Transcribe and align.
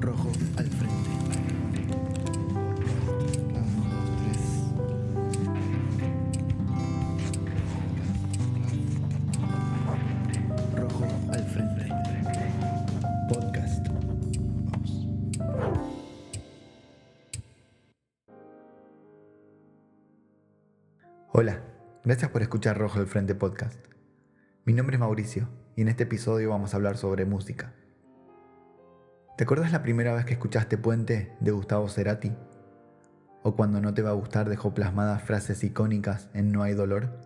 Rojo 0.00 0.30
al 0.56 0.66
frente. 0.66 1.10
Rojo 10.76 11.04
al 11.32 11.44
frente. 11.44 11.88
Podcast. 13.28 13.88
Vamos. 14.70 15.06
Hola, 21.32 21.62
gracias 22.04 22.30
por 22.30 22.42
escuchar 22.42 22.78
Rojo 22.78 23.00
al 23.00 23.06
Frente 23.06 23.34
Podcast. 23.34 23.84
Mi 24.64 24.72
nombre 24.74 24.96
es 24.96 25.00
Mauricio 25.00 25.48
y 25.76 25.82
en 25.82 25.88
este 25.88 26.04
episodio 26.04 26.50
vamos 26.50 26.72
a 26.72 26.76
hablar 26.76 26.96
sobre 26.96 27.24
música. 27.24 27.74
¿Te 29.38 29.44
acuerdas 29.44 29.70
la 29.70 29.84
primera 29.84 30.12
vez 30.14 30.24
que 30.24 30.32
escuchaste 30.32 30.78
Puente 30.78 31.32
de 31.38 31.52
Gustavo 31.52 31.88
Cerati? 31.88 32.32
¿O 33.44 33.54
cuando 33.54 33.80
no 33.80 33.94
te 33.94 34.02
va 34.02 34.10
a 34.10 34.14
gustar 34.14 34.48
dejó 34.48 34.74
plasmadas 34.74 35.22
frases 35.22 35.62
icónicas 35.62 36.28
en 36.34 36.50
No 36.50 36.64
hay 36.64 36.74
dolor? 36.74 37.20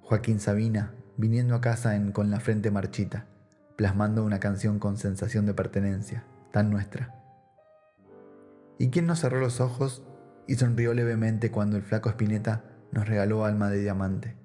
Joaquín 0.00 0.38
Sabina, 0.38 0.94
viniendo 1.16 1.56
a 1.56 1.60
casa 1.60 1.96
en 1.96 2.12
Con 2.12 2.30
la 2.30 2.38
frente 2.38 2.70
marchita, 2.70 3.26
plasmando 3.74 4.22
una 4.22 4.38
canción 4.38 4.78
con 4.78 4.96
sensación 4.96 5.44
de 5.44 5.54
pertenencia, 5.54 6.22
tan 6.52 6.70
nuestra. 6.70 7.16
¿Y 8.78 8.90
quién 8.90 9.06
nos 9.06 9.18
cerró 9.18 9.40
los 9.40 9.60
ojos 9.60 10.04
y 10.46 10.54
sonrió 10.54 10.94
levemente 10.94 11.50
cuando 11.50 11.76
el 11.76 11.82
flaco 11.82 12.10
Espineta 12.10 12.62
nos 12.92 13.08
regaló 13.08 13.44
alma 13.44 13.70
de 13.70 13.80
diamante? 13.80 14.36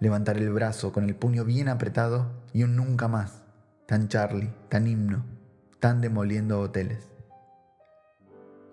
Levantar 0.00 0.36
el 0.36 0.52
brazo 0.52 0.92
con 0.92 1.04
el 1.04 1.16
puño 1.16 1.46
bien 1.46 1.70
apretado 1.70 2.44
y 2.52 2.62
un 2.62 2.76
nunca 2.76 3.08
más, 3.08 3.42
tan 3.86 4.06
Charlie, 4.08 4.52
tan 4.68 4.86
himno, 4.86 5.39
tan 5.80 6.00
demoliendo 6.00 6.60
hoteles. 6.60 7.08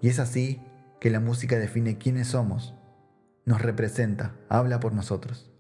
Y 0.02 0.10
es 0.10 0.20
así 0.20 0.62
que 1.00 1.10
la 1.10 1.20
música 1.20 1.58
define 1.58 1.98
quiénes 1.98 2.28
somos, 2.28 2.76
nos 3.46 3.62
representa, 3.62 4.36
habla 4.50 4.80
por 4.80 4.94
nosotros. 4.94 5.52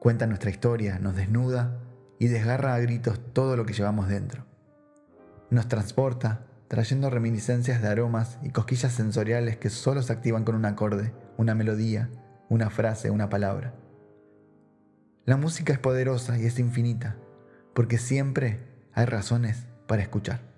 Cuenta 0.00 0.26
nuestra 0.26 0.50
historia, 0.50 0.98
nos 0.98 1.16
desnuda 1.16 1.80
y 2.18 2.26
desgarra 2.26 2.74
a 2.74 2.80
gritos 2.80 3.20
todo 3.32 3.56
lo 3.56 3.64
que 3.64 3.74
llevamos 3.74 4.08
dentro. 4.08 4.44
Nos 5.50 5.68
transporta, 5.68 6.46
trayendo 6.68 7.08
reminiscencias 7.10 7.80
de 7.80 7.88
aromas 7.88 8.38
y 8.42 8.50
cosquillas 8.50 8.92
sensoriales 8.92 9.56
que 9.56 9.70
solo 9.70 10.02
se 10.02 10.12
activan 10.12 10.44
con 10.44 10.56
un 10.56 10.64
acorde, 10.64 11.14
una 11.36 11.54
melodía, 11.54 12.10
una 12.48 12.70
frase, 12.70 13.10
una 13.10 13.28
palabra. 13.28 13.74
La 15.24 15.36
música 15.36 15.72
es 15.72 15.78
poderosa 15.78 16.38
y 16.38 16.46
es 16.46 16.58
infinita, 16.58 17.16
porque 17.74 17.98
siempre 17.98 18.60
hay 18.92 19.06
razones 19.06 19.66
para 19.86 20.02
escuchar. 20.02 20.55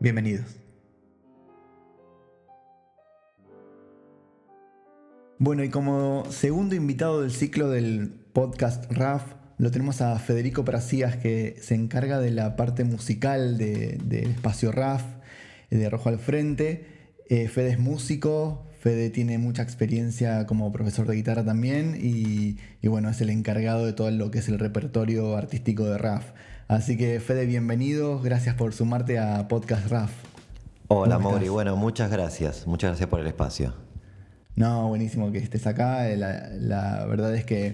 Bienvenidos. 0.00 0.46
Bueno, 5.40 5.64
y 5.64 5.70
como 5.70 6.24
segundo 6.30 6.76
invitado 6.76 7.22
del 7.22 7.32
ciclo 7.32 7.68
del 7.68 8.10
podcast 8.32 8.92
RAF, 8.92 9.34
lo 9.56 9.72
tenemos 9.72 10.00
a 10.00 10.16
Federico 10.20 10.64
Prasías, 10.64 11.16
que 11.16 11.56
se 11.60 11.74
encarga 11.74 12.20
de 12.20 12.30
la 12.30 12.54
parte 12.54 12.84
musical 12.84 13.58
del 13.58 14.08
de, 14.08 14.22
espacio 14.22 14.70
RAF, 14.70 15.02
de 15.68 15.90
Rojo 15.90 16.10
al 16.10 16.20
Frente. 16.20 16.86
Eh, 17.28 17.48
Fede 17.48 17.70
es 17.70 17.80
músico, 17.80 18.66
Fede 18.78 19.10
tiene 19.10 19.38
mucha 19.38 19.64
experiencia 19.64 20.46
como 20.46 20.70
profesor 20.70 21.08
de 21.08 21.16
guitarra 21.16 21.44
también 21.44 21.98
y, 22.00 22.56
y, 22.80 22.86
bueno, 22.86 23.10
es 23.10 23.20
el 23.20 23.30
encargado 23.30 23.84
de 23.84 23.94
todo 23.94 24.12
lo 24.12 24.30
que 24.30 24.38
es 24.38 24.48
el 24.48 24.60
repertorio 24.60 25.36
artístico 25.36 25.86
de 25.86 25.98
RAF. 25.98 26.24
Así 26.68 26.98
que 26.98 27.18
Fede, 27.18 27.46
bienvenido, 27.46 28.20
gracias 28.20 28.54
por 28.54 28.74
sumarte 28.74 29.18
a 29.18 29.48
Podcast 29.48 29.86
RAF. 29.86 30.12
Hola 30.88 31.18
Mauri, 31.18 31.48
bueno, 31.48 31.76
muchas 31.76 32.10
gracias, 32.10 32.66
muchas 32.66 32.90
gracias 32.90 33.08
por 33.08 33.20
el 33.20 33.26
espacio. 33.26 33.72
No, 34.54 34.86
buenísimo 34.88 35.32
que 35.32 35.38
estés 35.38 35.66
acá. 35.66 36.06
La, 36.08 36.50
la, 36.50 37.06
verdad 37.06 37.34
es 37.34 37.46
que 37.46 37.72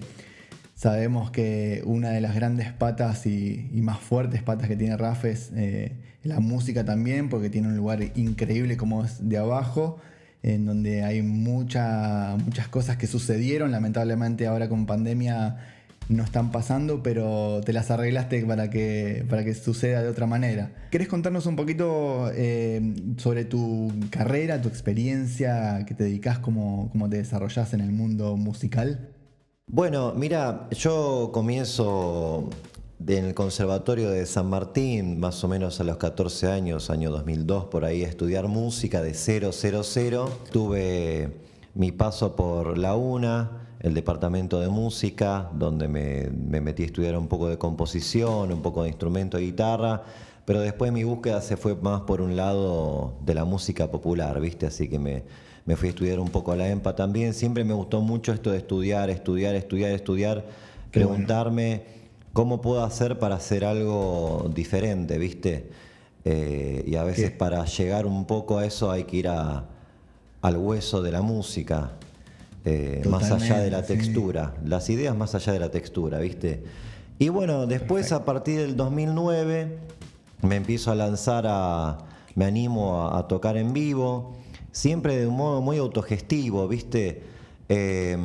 sabemos 0.75 1.29
que 1.29 1.83
una 1.85 2.11
de 2.11 2.21
las 2.21 2.35
grandes 2.35 2.71
patas 2.71 3.25
y, 3.25 3.69
y 3.73 3.81
más 3.81 3.99
fuertes 3.99 4.41
patas 4.43 4.69
que 4.69 4.77
tiene 4.77 4.95
Raf 4.95 5.25
es 5.25 5.51
eh, 5.57 5.91
la 6.23 6.39
música 6.39 6.85
también, 6.85 7.27
porque 7.27 7.49
tiene 7.49 7.67
un 7.67 7.75
lugar 7.75 8.01
increíble 8.15 8.77
como 8.77 9.03
es 9.03 9.27
de 9.27 9.37
abajo, 9.37 9.97
en 10.41 10.65
donde 10.65 11.03
hay 11.03 11.21
mucha, 11.21 12.37
muchas 12.45 12.69
cosas 12.69 12.95
que 12.95 13.07
sucedieron. 13.07 13.71
Lamentablemente 13.71 14.47
ahora 14.47 14.69
con 14.69 14.85
pandemia 14.85 15.74
no 16.09 16.23
están 16.23 16.51
pasando, 16.51 17.01
pero 17.01 17.61
te 17.65 17.73
las 17.73 17.91
arreglaste 17.91 18.45
para 18.45 18.69
que, 18.69 19.25
para 19.29 19.43
que 19.43 19.53
suceda 19.53 20.01
de 20.01 20.09
otra 20.09 20.27
manera. 20.27 20.71
¿Querés 20.91 21.07
contarnos 21.07 21.45
un 21.45 21.55
poquito 21.55 22.29
eh, 22.33 22.93
sobre 23.17 23.45
tu 23.45 23.91
carrera, 24.09 24.61
tu 24.61 24.69
experiencia, 24.69 25.83
que 25.87 25.93
te 25.93 26.03
dedicas, 26.03 26.39
cómo, 26.39 26.89
cómo 26.91 27.09
te 27.09 27.17
desarrollás 27.17 27.73
en 27.73 27.81
el 27.81 27.91
mundo 27.91 28.37
musical? 28.37 29.09
Bueno, 29.67 30.13
mira, 30.15 30.67
yo 30.71 31.31
comienzo 31.33 32.49
en 33.07 33.25
el 33.25 33.33
Conservatorio 33.33 34.09
de 34.09 34.25
San 34.25 34.47
Martín, 34.47 35.19
más 35.19 35.43
o 35.43 35.47
menos 35.47 35.79
a 35.79 35.83
los 35.83 35.97
14 35.97 36.51
años, 36.51 36.89
año 36.89 37.11
2002, 37.11 37.65
por 37.65 37.83
ahí, 37.83 38.03
a 38.03 38.07
estudiar 38.07 38.47
música 38.47 39.01
de 39.01 39.13
000. 39.13 39.51
Tuve 40.51 41.29
mi 41.73 41.91
paso 41.91 42.35
por 42.35 42.77
la 42.77 42.95
UNA, 42.95 43.64
el 43.85 43.93
departamento 43.93 44.59
de 44.59 44.67
música, 44.67 45.47
donde 45.53 45.87
me, 45.87 46.31
me, 46.31 46.59
metí 46.59 46.81
a 46.81 46.85
estudiar 46.87 47.15
un 47.15 47.27
poco 47.27 47.49
de 47.49 47.59
composición, 47.59 48.51
un 48.51 48.63
poco 48.63 48.81
de 48.81 48.89
instrumento 48.89 49.37
de 49.37 49.43
guitarra, 49.43 50.01
pero 50.43 50.59
después 50.59 50.91
mi 50.91 51.03
búsqueda 51.03 51.39
se 51.39 51.55
fue 51.55 51.75
más 51.75 52.01
por 52.01 52.19
un 52.19 52.35
lado 52.35 53.13
de 53.23 53.35
la 53.35 53.45
música 53.45 53.91
popular, 53.91 54.41
¿viste? 54.41 54.65
Así 54.65 54.87
que 54.89 54.97
me, 54.97 55.21
me 55.65 55.75
fui 55.75 55.89
a 55.89 55.91
estudiar 55.91 56.19
un 56.19 56.29
poco 56.29 56.51
a 56.51 56.55
la 56.55 56.67
EMPA 56.67 56.95
también. 56.95 57.35
Siempre 57.35 57.63
me 57.63 57.75
gustó 57.75 58.01
mucho 58.01 58.33
esto 58.33 58.49
de 58.49 58.57
estudiar, 58.57 59.11
estudiar, 59.11 59.53
estudiar, 59.53 59.91
estudiar, 59.91 60.45
Qué 60.89 61.01
preguntarme 61.01 61.83
bueno. 61.85 62.29
cómo 62.33 62.61
puedo 62.61 62.83
hacer 62.83 63.19
para 63.19 63.35
hacer 63.35 63.63
algo 63.63 64.49
diferente, 64.55 65.19
¿viste? 65.19 65.69
Eh, 66.23 66.83
y 66.87 66.95
a 66.95 67.03
veces 67.03 67.29
¿Qué? 67.29 67.37
para 67.37 67.63
llegar 67.65 68.07
un 68.07 68.25
poco 68.25 68.57
a 68.57 68.65
eso 68.65 68.89
hay 68.89 69.03
que 69.03 69.17
ir 69.17 69.27
a, 69.27 69.65
al 70.41 70.57
hueso 70.57 71.03
de 71.03 71.11
la 71.11 71.21
música. 71.21 71.91
Eh, 72.65 73.03
más 73.09 73.31
allá 73.31 73.59
de 73.59 73.69
la 73.69 73.83
textura, 73.83 74.55
sí. 74.55 74.67
las 74.67 74.89
ideas 74.89 75.15
más 75.15 75.35
allá 75.35 75.53
de 75.53 75.59
la 75.59 75.69
textura, 75.69 76.19
¿viste? 76.19 76.63
Y 77.19 77.29
bueno, 77.29 77.67
después 77.67 78.07
Perfecto. 78.07 78.23
a 78.23 78.25
partir 78.25 78.59
del 78.59 78.75
2009 78.75 79.77
me 80.41 80.55
empiezo 80.55 80.91
a 80.91 80.95
lanzar 80.95 81.45
a, 81.47 81.99
me 82.33 82.45
animo 82.45 83.01
a, 83.01 83.19
a 83.19 83.27
tocar 83.27 83.57
en 83.57 83.71
vivo, 83.71 84.33
siempre 84.71 85.15
de 85.17 85.27
un 85.27 85.37
modo 85.37 85.61
muy 85.61 85.77
autogestivo, 85.77 86.67
¿viste? 86.67 87.23
Eh, 87.69 88.17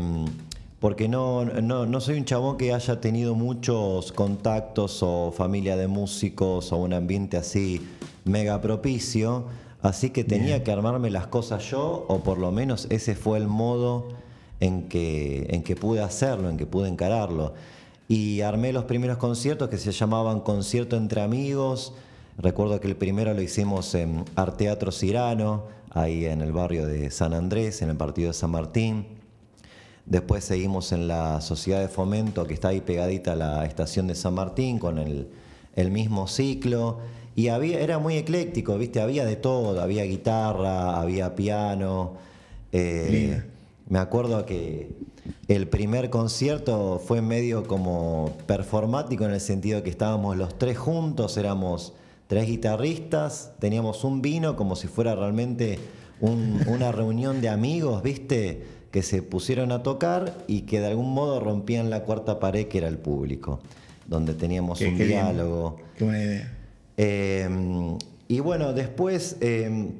porque 0.81 1.09
no, 1.09 1.45
no, 1.45 1.84
no, 1.84 2.00
soy 2.00 2.17
un 2.17 2.25
chabón 2.25 2.56
que 2.56 2.73
haya 2.73 3.00
tenido 3.03 3.34
muchos 3.34 4.12
contactos 4.12 5.03
o 5.03 5.31
familia 5.31 5.77
de 5.77 5.87
músicos 5.87 6.73
o 6.73 6.79
un 6.79 6.95
ambiente 6.95 7.37
así 7.37 7.87
mega 8.25 8.61
propicio, 8.62 9.45
así 9.83 10.09
que 10.09 10.25
tenía 10.25 10.55
Bien. 10.55 10.65
que 10.65 10.73
armarme 10.73 11.11
las 11.11 11.27
cosas 11.27 11.71
yo, 11.71 12.06
o 12.09 12.21
por 12.21 12.39
lo 12.39 12.50
menos 12.50 12.87
ese 12.89 13.15
fue 13.15 13.37
el 13.37 13.47
modo 13.47 14.09
en 14.60 14.88
que, 14.88 15.47
en 15.50 15.62
que 15.62 15.75
pude 15.75 16.00
hacerlo, 16.00 16.48
en 16.50 16.56
que 16.56 16.66
pude 16.66 16.88
encararlo. 16.88 17.54
Y 18.09 18.43
armé 18.43 18.72
los 18.72 18.84
primeros 18.84 19.16
conciertos 19.16 19.69
que 19.69 19.78
se 19.78 19.93
llamaban 19.93 20.41
Concierto 20.41 20.97
entre 20.97 21.22
Amigos. 21.22 21.94
Recuerdo 22.38 22.81
que 22.81 22.88
el 22.88 22.97
primero 22.97 23.32
lo 23.34 23.43
hicimos 23.43 23.94
en 23.94 24.25
Arteatro 24.34 24.93
Cirano, 24.93 25.65
ahí 25.91 26.26
en 26.26 26.41
el 26.41 26.53
barrio 26.53 26.87
de 26.87 27.10
San 27.10 27.34
Andrés, 27.34 27.82
en 27.82 27.91
el 27.91 27.97
partido 27.97 28.28
de 28.28 28.34
San 28.34 28.50
Martín. 28.50 29.06
Después 30.06 30.44
seguimos 30.44 30.91
en 30.93 31.06
la 31.06 31.41
Sociedad 31.41 31.81
de 31.81 31.88
Fomento, 31.88 32.47
que 32.47 32.54
está 32.54 32.69
ahí 32.69 32.81
pegadita 32.81 33.32
a 33.32 33.37
la 33.37 33.65
estación 33.65 34.09
de 34.09 34.15
San 34.15 34.34
Martín, 34.34 34.79
con 34.79 34.99
el, 34.99 35.29
el 35.76 35.90
mismo 35.90 36.26
ciclo. 36.26 36.99
Y 37.37 37.49
había, 37.49 37.79
era 37.79 37.99
muy 37.99 38.17
ecléctico, 38.17 38.76
¿viste? 38.76 39.00
Había 39.00 39.25
de 39.25 39.37
todo, 39.37 39.81
había 39.81 40.02
guitarra, 40.02 41.00
había 41.00 41.37
piano. 41.37 42.14
Eh, 42.73 43.43
me 43.90 43.98
acuerdo 43.98 44.46
que 44.46 44.88
el 45.48 45.69
primer 45.69 46.10
concierto 46.10 47.02
fue 47.04 47.20
medio 47.22 47.64
como 47.64 48.32
performático 48.46 49.25
en 49.25 49.32
el 49.32 49.40
sentido 49.40 49.82
que 49.82 49.90
estábamos 49.90 50.37
los 50.37 50.56
tres 50.58 50.78
juntos, 50.78 51.37
éramos 51.37 51.92
tres 52.28 52.46
guitarristas, 52.46 53.52
teníamos 53.58 54.04
un 54.04 54.22
vino 54.22 54.54
como 54.54 54.76
si 54.76 54.87
fuera 54.87 55.16
realmente 55.16 55.81
un, 56.20 56.62
una 56.69 56.92
reunión 56.92 57.40
de 57.40 57.48
amigos, 57.48 58.04
¿viste? 58.04 58.62
Que 58.92 59.02
se 59.02 59.22
pusieron 59.22 59.72
a 59.72 59.82
tocar 59.82 60.38
y 60.46 60.62
que 60.62 60.78
de 60.78 60.87
algún 60.87 61.12
modo 61.12 61.40
rompían 61.40 61.90
la 61.90 62.04
cuarta 62.04 62.38
pared 62.38 62.69
que 62.69 62.78
era 62.78 62.87
el 62.87 62.98
público, 62.98 63.58
donde 64.06 64.34
teníamos 64.34 64.78
qué, 64.78 64.87
un 64.87 64.96
qué 64.98 65.04
diálogo. 65.04 65.76
Bien. 65.76 65.88
Qué 65.96 66.04
buena 66.04 66.22
idea. 66.22 66.58
Eh, 66.96 67.96
y 68.28 68.38
bueno, 68.38 68.72
después... 68.72 69.37
Eh, 69.40 69.90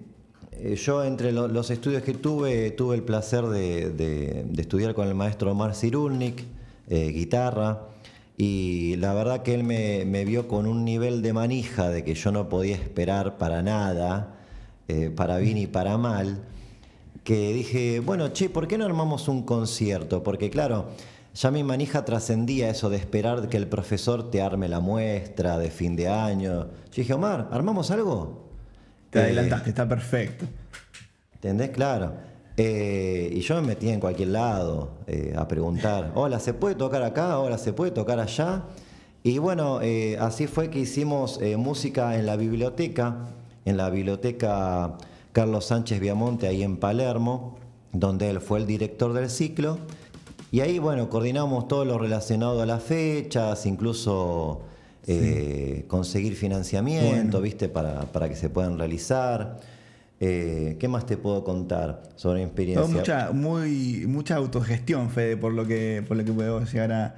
yo 0.77 1.05
entre 1.05 1.33
lo, 1.33 1.49
los 1.49 1.71
estudios 1.71 2.03
que 2.03 2.15
tuve, 2.15 2.71
tuve 2.71 2.97
el 2.97 3.03
placer 3.03 3.47
de, 3.47 4.47
estudiar 4.57 4.95
con 4.95 5.09
el 5.09 5.15
maestro 5.15 5.53
Omar 5.53 5.75
Cirulnik, 5.75 6.45
eh, 6.89 7.09
guitarra, 7.13 7.89
y 8.37 8.97
la 8.97 9.13
verdad 9.13 9.43
que 9.43 9.55
él 9.55 9.65
me, 9.65 10.25
vio 10.25 10.49
con 10.49 10.67
un 10.67 10.85
nivel 10.85 11.23
de 11.23 11.33
manija 11.33 11.91
de 11.91 12.05
que 12.05 12.15
yo 12.15 12.33
no 12.33 12.49
podía 12.49 12.75
esperar 12.75 13.37
para 13.39 13.63
nada, 13.63 14.37
eh, 14.89 15.11
para 15.15 15.39
bien 15.39 15.59
y 15.59 15.67
para 15.67 15.99
mal, 15.99 16.43
que 17.23 17.53
dije, 17.53 18.01
bueno, 18.01 18.29
che, 18.29 18.49
¿por 18.49 18.67
qué 18.67 18.79
no 18.79 18.87
armamos 18.87 19.29
un 19.29 19.43
concierto? 19.43 20.23
Porque 20.23 20.49
claro, 20.51 20.87
ya 21.35 21.51
mi 21.51 21.63
manija 21.63 22.05
trascendía 22.05 22.71
eso 22.71 22.89
de 22.91 22.97
esperar 22.97 23.49
que 23.49 23.57
el 23.57 23.69
profesor 23.69 24.31
te 24.31 24.41
arme 24.43 24.69
la 24.69 24.81
muestra 24.81 25.59
de 25.59 25.71
fin 25.71 25.95
de 25.95 26.09
año. 26.09 26.69
Yo 26.91 26.97
dije, 26.97 27.13
Omar, 27.13 27.49
¿armamos 27.53 27.91
algo? 27.91 28.50
Te 29.11 29.19
adelantaste, 29.19 29.71
está 29.71 29.89
perfecto. 29.89 30.47
¿Entendés? 31.35 31.71
Claro. 31.71 32.13
Eh, 32.57 33.31
y 33.33 33.41
yo 33.41 33.55
me 33.57 33.69
metí 33.69 33.89
en 33.89 34.01
cualquier 34.01 34.29
lado 34.29 34.99
eh, 35.07 35.35
a 35.37 35.49
preguntar, 35.49 36.13
hola, 36.15 36.39
¿se 36.39 36.55
puede 36.55 36.75
tocar 36.75 37.03
acá? 37.03 37.39
Hola, 37.39 37.59
¿se 37.59 37.73
puede 37.73 37.91
tocar 37.91 38.21
allá? 38.21 38.65
Y 39.23 39.39
bueno, 39.39 39.81
eh, 39.83 40.17
así 40.21 40.47
fue 40.47 40.71
que 40.71 40.79
hicimos 40.79 41.41
música 41.57 42.17
en 42.17 42.27
la 42.27 42.37
biblioteca, 42.37 43.29
en 43.65 43.77
la 43.77 43.91
biblioteca 43.91 44.97
Carlos 45.33 45.67
Sánchez 45.67 46.01
Viamonte, 46.01 46.47
ahí 46.47 46.63
en 46.63 46.77
Palermo, 46.77 47.59
donde 47.93 48.31
él 48.31 48.41
fue 48.41 48.59
el 48.59 48.67
director 48.67 49.13
del 49.13 49.29
ciclo. 49.31 49.79
Y 50.53 50.61
ahí, 50.61 50.79
bueno, 50.79 51.09
coordinamos 51.09 51.69
todo 51.69 51.85
lo 51.85 51.99
relacionado 51.99 52.63
a 52.63 52.67
las 52.67 52.83
fechas, 52.83 53.67
incluso 53.67 54.63
conseguir 55.87 56.35
financiamiento, 56.35 57.41
¿viste? 57.41 57.69
Para, 57.69 58.13
para 58.13 58.29
que 58.29 58.37
se 58.37 58.49
puedan 58.51 58.79
realizar. 58.79 59.59
Eh, 60.23 60.77
¿Qué 60.79 60.87
más 60.87 61.07
te 61.07 61.17
puedo 61.17 61.43
contar 61.45 62.03
sobre 62.15 62.41
mi 62.41 62.45
experiencia? 62.45 62.87
mucha, 62.87 63.33
muy, 63.33 64.05
mucha 64.07 64.37
autogestión, 64.37 65.09
Fede, 65.09 65.39
por 65.39 65.55
lo 65.55 65.67
que, 65.67 66.05
por 66.07 66.19
lo 66.19 66.25
que 66.27 66.33
puedo 66.33 66.63
llegar 66.63 66.93
a, 66.93 67.15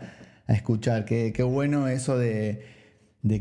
escuchar. 0.47 1.05
Qué, 1.05 1.43
bueno 1.43 1.89
eso 1.89 2.17
de, 2.17 2.63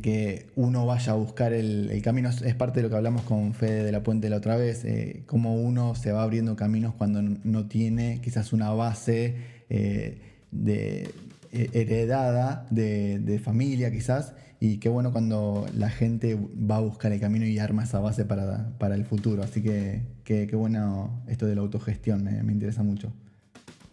que 0.01 0.47
uno 0.55 0.87
vaya 0.87 1.11
a 1.11 1.15
buscar 1.15 1.53
el, 1.53 2.01
camino. 2.03 2.29
Es 2.29 2.55
parte 2.55 2.79
de 2.79 2.83
lo 2.83 2.89
que 2.89 2.95
hablamos 2.95 3.21
con 3.21 3.53
Fede 3.53 3.83
de 3.83 3.91
la 3.91 4.01
Puente 4.01 4.31
la 4.31 4.37
otra 4.37 4.55
vez, 4.55 4.83
eh, 4.83 5.21
cómo 5.27 5.53
uno 5.53 5.93
se 5.93 6.11
va 6.11 6.23
abriendo 6.23 6.55
caminos 6.55 6.95
cuando 6.95 7.21
no 7.21 7.67
tiene 7.67 8.19
quizás 8.23 8.53
una 8.53 8.71
base 8.71 9.35
eh, 9.69 10.17
de, 10.49 11.11
heredada 11.51 12.65
de, 12.69 13.41
familia 13.43 13.91
quizás 13.91 14.33
y 14.59 14.77
qué 14.77 14.89
bueno 14.89 15.11
cuando 15.11 15.65
la 15.75 15.89
gente 15.89 16.37
va 16.37 16.77
a 16.77 16.79
buscar 16.81 17.11
el 17.11 17.19
camino 17.19 17.45
y 17.45 17.59
arma 17.59 17.83
esa 17.83 17.99
base 17.99 18.25
para, 18.25 18.95
el 18.95 19.05
futuro. 19.05 19.43
Así 19.43 19.61
que 19.61 20.03
qué 20.23 20.55
bueno 20.55 21.23
esto 21.27 21.45
de 21.45 21.55
la 21.55 21.61
autogestión, 21.61 22.23
me, 22.23 22.51
interesa 22.51 22.83
mucho. 22.83 23.11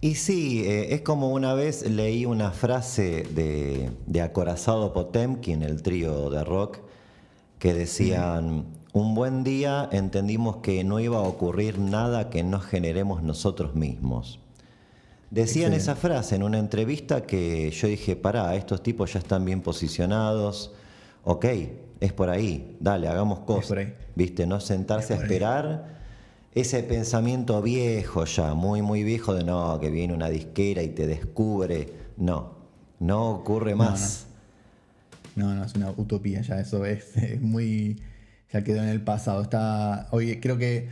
Y 0.01 0.15
sí, 0.15 0.63
eh, 0.65 0.95
es 0.95 1.01
como 1.01 1.33
una 1.33 1.55
vez 1.55 1.89
leí 1.89 2.25
una 2.25 2.53
frase 2.53 3.25
de, 3.35 3.91
de 4.07 4.21
Acorazado 4.21 4.93
Potemkin, 4.93 5.63
el 5.63 5.83
trío 5.83 6.31
de 6.31 6.45
rock, 6.45 6.79
que 7.59 7.75
decían, 7.75 8.67
un 8.93 9.15
buen 9.15 9.43
día 9.43 9.89
entendimos 9.91 10.59
que 10.59 10.85
no 10.85 11.01
iba 11.01 11.19
a 11.19 11.23
ocurrir 11.23 11.79
nada 11.79 12.31
que 12.31 12.43
no 12.43 12.61
generemos 12.61 13.23
nosotros 13.23 13.75
mismos. 13.75 14.41
Decían 15.31 15.75
esa 15.75 15.95
frase 15.95 16.37
en 16.37 16.43
una 16.43 16.59
entrevista 16.59 17.23
que 17.23 17.71
yo 17.71 17.89
dije, 17.89 18.17
pará, 18.17 18.55
estos 18.55 18.83
tipos 18.83 19.13
ya 19.13 19.19
están 19.19 19.45
bien 19.45 19.61
posicionados, 19.61 20.73
ok, 21.25 21.45
es 22.01 22.13
por 22.13 22.31
ahí, 22.31 22.77
dale, 22.81 23.09
hagamos 23.09 23.41
cosas. 23.41 23.89
¿Viste? 24.15 24.47
No 24.47 24.61
sentarse 24.61 25.15
a 25.15 25.17
esperar 25.17 25.99
ese 26.55 26.83
pensamiento 26.83 27.61
viejo 27.61 28.25
ya, 28.25 28.55
muy, 28.55 28.83
muy 28.83 29.05
viejo 29.05 29.35
de 29.35 29.45
no, 29.45 29.79
que 29.81 29.91
viene 29.91 30.15
una 30.15 30.29
disquera 30.29 30.83
y 30.83 30.89
te 30.89 31.07
descubre. 31.07 31.93
No, 32.17 32.55
no 32.99 33.31
ocurre 33.31 33.75
más. 33.75 34.27
No, 35.37 35.55
no, 35.55 35.65
es 35.65 35.75
una 35.75 35.91
utopía 35.91 36.41
ya, 36.41 36.59
eso 36.59 36.85
es, 36.85 37.17
es 37.17 37.41
muy. 37.41 38.03
ya 38.53 38.65
quedó 38.65 38.83
en 38.83 38.89
el 38.89 39.03
pasado. 39.03 39.43
Está. 39.43 40.09
Hoy 40.11 40.41
creo 40.41 40.59
que 40.59 40.89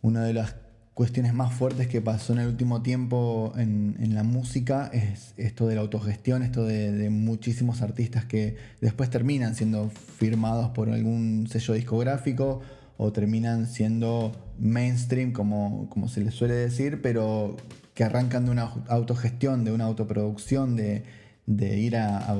una 0.00 0.24
de 0.24 0.32
las 0.32 0.54
cuestiones 0.94 1.34
más 1.34 1.52
fuertes 1.52 1.88
que 1.88 2.00
pasó 2.00 2.32
en 2.32 2.38
el 2.38 2.48
último 2.48 2.82
tiempo 2.82 3.52
en, 3.56 4.14
la 4.14 4.22
música 4.22 4.90
es 4.92 5.34
esto 5.36 5.66
de 5.66 5.74
la 5.74 5.80
autogestión, 5.80 6.42
esto 6.44 6.64
de, 6.64 7.10
muchísimos 7.10 7.82
artistas 7.82 8.24
que 8.24 8.56
después 8.80 9.10
terminan 9.10 9.56
siendo 9.56 9.90
firmados 9.90 10.70
por 10.70 10.88
algún 10.90 11.48
sello 11.50 11.74
discográfico 11.74 12.60
o 12.96 13.12
terminan 13.12 13.66
siendo 13.66 14.32
mainstream, 14.60 15.32
como, 15.32 15.88
como 15.90 16.08
se 16.08 16.20
les 16.20 16.32
suele 16.32 16.54
decir, 16.54 17.02
pero 17.02 17.56
que 17.94 18.04
arrancan 18.04 18.44
de 18.44 18.52
una 18.52 18.70
autogestión, 18.88 19.64
de 19.64 19.72
una 19.72 19.84
autoproducción, 19.84 20.76
de, 20.76 21.02
ir 21.46 21.96
a, 21.96 22.36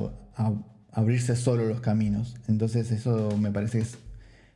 abrirse 0.93 1.35
solo 1.35 1.65
los 1.65 1.81
caminos. 1.81 2.37
Entonces 2.47 2.93
eso 2.93 3.37
me 3.37 3.51
parece 3.51 3.79
que 3.79 3.85
es 3.85 3.99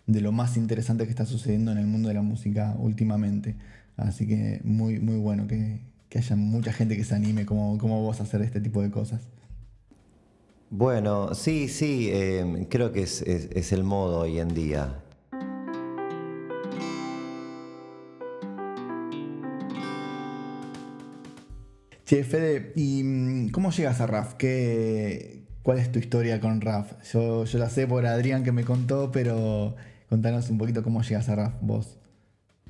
de 0.06 0.20
lo 0.20 0.30
más 0.30 0.56
interesante 0.56 1.04
que 1.04 1.10
está 1.10 1.26
sucediendo 1.26 1.72
en 1.72 1.78
el 1.78 1.86
mundo 1.86 2.08
de 2.08 2.14
la 2.14 2.22
música 2.22 2.76
últimamente. 2.78 3.56
Así 3.98 4.28
que 4.28 4.60
muy, 4.62 5.00
muy 5.00 5.16
bueno 5.16 5.48
que, 5.48 5.80
haya 6.14 6.36
mucha 6.36 6.72
gente 6.72 6.96
que 6.96 7.04
se 7.04 7.14
anime 7.16 7.44
como, 7.44 7.76
como 7.78 8.00
vos 8.00 8.20
a 8.20 8.22
hacer 8.22 8.40
este 8.42 8.60
tipo 8.60 8.80
de 8.80 8.90
cosas. 8.90 9.22
Bueno, 10.70 11.34
sí, 11.34 11.66
sí, 11.68 12.08
eh, 12.12 12.66
creo 12.70 12.92
que 12.92 13.02
es, 13.02 13.72
el 13.72 13.82
modo 13.82 14.20
hoy 14.20 14.38
en 14.38 14.48
día. 14.54 15.02
Che, 22.04 22.22
Fede, 22.22 22.72
¿y 22.76 23.02
mm, 23.02 23.50
cómo 23.50 23.72
llegas 23.72 24.00
a 24.00 24.06
RAF? 24.06 24.34
¿Qué, 24.34 25.42
¿Cuál 25.64 25.78
es 25.78 25.90
tu 25.90 25.98
historia 25.98 26.40
con 26.40 26.60
RAF? 26.60 26.92
Yo, 27.12 27.44
yo 27.44 27.58
la 27.58 27.68
sé 27.68 27.88
por 27.88 28.06
Adrián 28.06 28.44
que 28.44 28.52
me 28.52 28.62
contó, 28.62 29.10
pero 29.10 29.74
contanos 30.08 30.48
un 30.50 30.56
poquito 30.56 30.84
cómo 30.84 31.02
llegas 31.02 31.28
a 31.28 31.34
RAF 31.34 31.54
vos. 31.60 31.98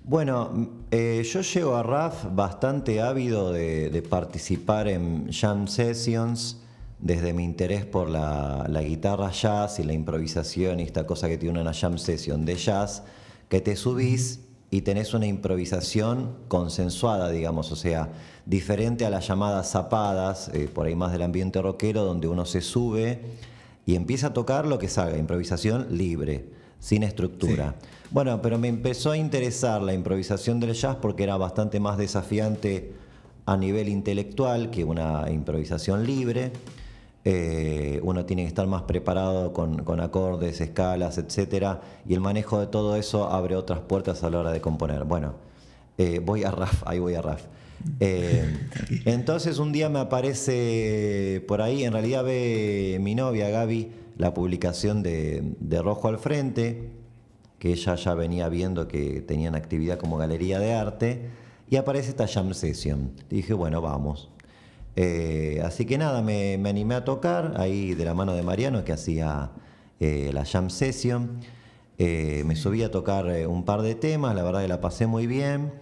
Bueno, 0.08 0.70
eh, 0.90 1.22
yo 1.30 1.42
llego 1.42 1.76
a 1.76 1.82
RAF 1.82 2.34
bastante 2.34 3.02
ávido 3.02 3.52
de, 3.52 4.02
participar 4.08 4.88
en 4.88 5.30
jam 5.30 5.68
sessions 5.68 6.62
desde 6.98 7.34
mi 7.34 7.44
interés 7.44 7.84
por 7.84 8.08
la, 8.08 8.66
guitarra 8.82 9.30
jazz 9.30 9.80
y 9.80 9.84
la 9.84 9.92
improvisación 9.92 10.80
y 10.80 10.84
esta 10.84 11.06
cosa 11.06 11.28
que 11.28 11.36
tiene 11.36 11.60
una 11.60 11.74
jam 11.74 11.98
session 11.98 12.46
de 12.46 12.56
jazz, 12.56 13.02
que 13.50 13.60
te 13.60 13.76
subís 13.76 14.40
y 14.70 14.80
tenés 14.80 15.12
una 15.12 15.26
improvisación 15.26 16.36
consensuada, 16.48 17.28
digamos, 17.28 17.70
o 17.70 17.76
sea, 17.76 18.08
diferente 18.46 19.04
a 19.04 19.10
las 19.10 19.28
llamadas 19.28 19.70
zapadas, 19.70 20.50
eh, 20.54 20.70
por 20.72 20.86
ahí 20.86 20.94
más 20.94 21.12
del 21.12 21.20
ambiente 21.20 21.60
rockero, 21.60 22.04
donde 22.04 22.28
uno 22.28 22.46
se 22.46 22.62
sube 22.62 23.20
y 23.84 23.94
empieza 23.94 24.28
a 24.28 24.32
tocar 24.32 24.66
lo 24.66 24.78
que 24.78 24.88
salga, 24.88 25.18
improvisación 25.18 25.86
libre, 25.90 26.56
sin 26.78 27.02
estructura. 27.02 27.74
Bueno, 28.10 28.40
pero 28.40 28.58
me 28.58 28.68
empezó 28.68 29.10
a 29.10 29.16
interesar 29.16 29.82
la 29.82 29.92
improvisación 29.92 30.60
del 30.60 30.72
jazz 30.72 30.96
porque 30.96 31.24
era 31.24 31.36
bastante 31.36 31.78
más 31.80 31.98
desafiante 31.98 32.94
a 33.44 33.56
nivel 33.56 33.88
intelectual 33.88 34.70
que 34.70 34.84
una 34.84 35.30
improvisación 35.30 36.06
libre. 36.06 36.52
Eh, 37.24 38.00
uno 38.02 38.24
tiene 38.24 38.42
que 38.42 38.48
estar 38.48 38.66
más 38.66 38.82
preparado 38.82 39.52
con, 39.52 40.00
acordes, 40.00 40.60
escalas, 40.60 41.18
etc. 41.18 41.78
Y 42.06 42.14
el 42.14 42.20
manejo 42.20 42.60
de 42.60 42.66
todo 42.68 42.96
eso 42.96 43.30
abre 43.30 43.56
otras 43.56 43.80
puertas 43.80 44.22
a 44.22 44.30
la 44.30 44.38
hora 44.38 44.52
de 44.52 44.60
componer. 44.60 45.04
Bueno, 45.04 45.34
eh, 45.98 46.20
voy 46.24 46.44
a 46.44 46.50
RAF, 46.50 46.82
ahí 46.86 46.98
voy 46.98 47.14
a 47.14 47.22
RAF. 47.22 47.42
Eh, 48.00 48.56
entonces 49.04 49.58
un 49.58 49.72
día 49.72 49.88
me 49.88 49.98
aparece 49.98 51.44
por 51.46 51.60
ahí, 51.60 51.84
en 51.84 51.92
realidad 51.92 52.24
ve 52.24 52.98
mi 53.00 53.14
novia 53.14 53.50
Gaby 53.50 53.90
la 54.18 54.34
publicación 54.34 55.02
de, 55.02 55.54
de 55.60 55.80
Rojo 55.80 56.08
al 56.08 56.18
Frente, 56.18 56.90
que 57.58 57.72
ella 57.72 57.94
ya 57.94 58.14
venía 58.14 58.48
viendo 58.48 58.86
que 58.86 59.22
tenían 59.22 59.54
actividad 59.54 59.98
como 59.98 60.18
galería 60.18 60.58
de 60.58 60.74
arte, 60.74 61.30
y 61.70 61.76
aparece 61.76 62.10
esta 62.10 62.26
jam 62.26 62.54
session. 62.54 63.12
dije, 63.28 63.52
bueno, 63.52 63.80
vamos. 63.80 64.30
Eh, 64.96 65.60
así 65.64 65.84
que 65.84 65.98
nada, 65.98 66.22
me, 66.22 66.54
animé 66.54 66.94
a 66.94 67.04
tocar 67.04 67.54
ahí 67.56 67.94
de 67.94 68.04
la 68.04 68.14
mano 68.14 68.34
de 68.34 68.42
Mariano, 68.42 68.84
que 68.84 68.92
hacía 68.92 69.52
eh, 70.00 70.30
la 70.32 70.44
jam 70.44 70.70
session. 70.70 71.40
Eh, 71.98 72.42
me 72.46 72.56
subí 72.56 72.82
a 72.82 72.90
tocar 72.90 73.26
un 73.46 73.64
par 73.64 73.82
de 73.82 73.94
temas, 73.94 74.34
la 74.34 74.42
verdad 74.42 74.62
que 74.62 74.68
la 74.68 74.80
pasé 74.80 75.06
muy 75.06 75.26
bien. 75.26 75.72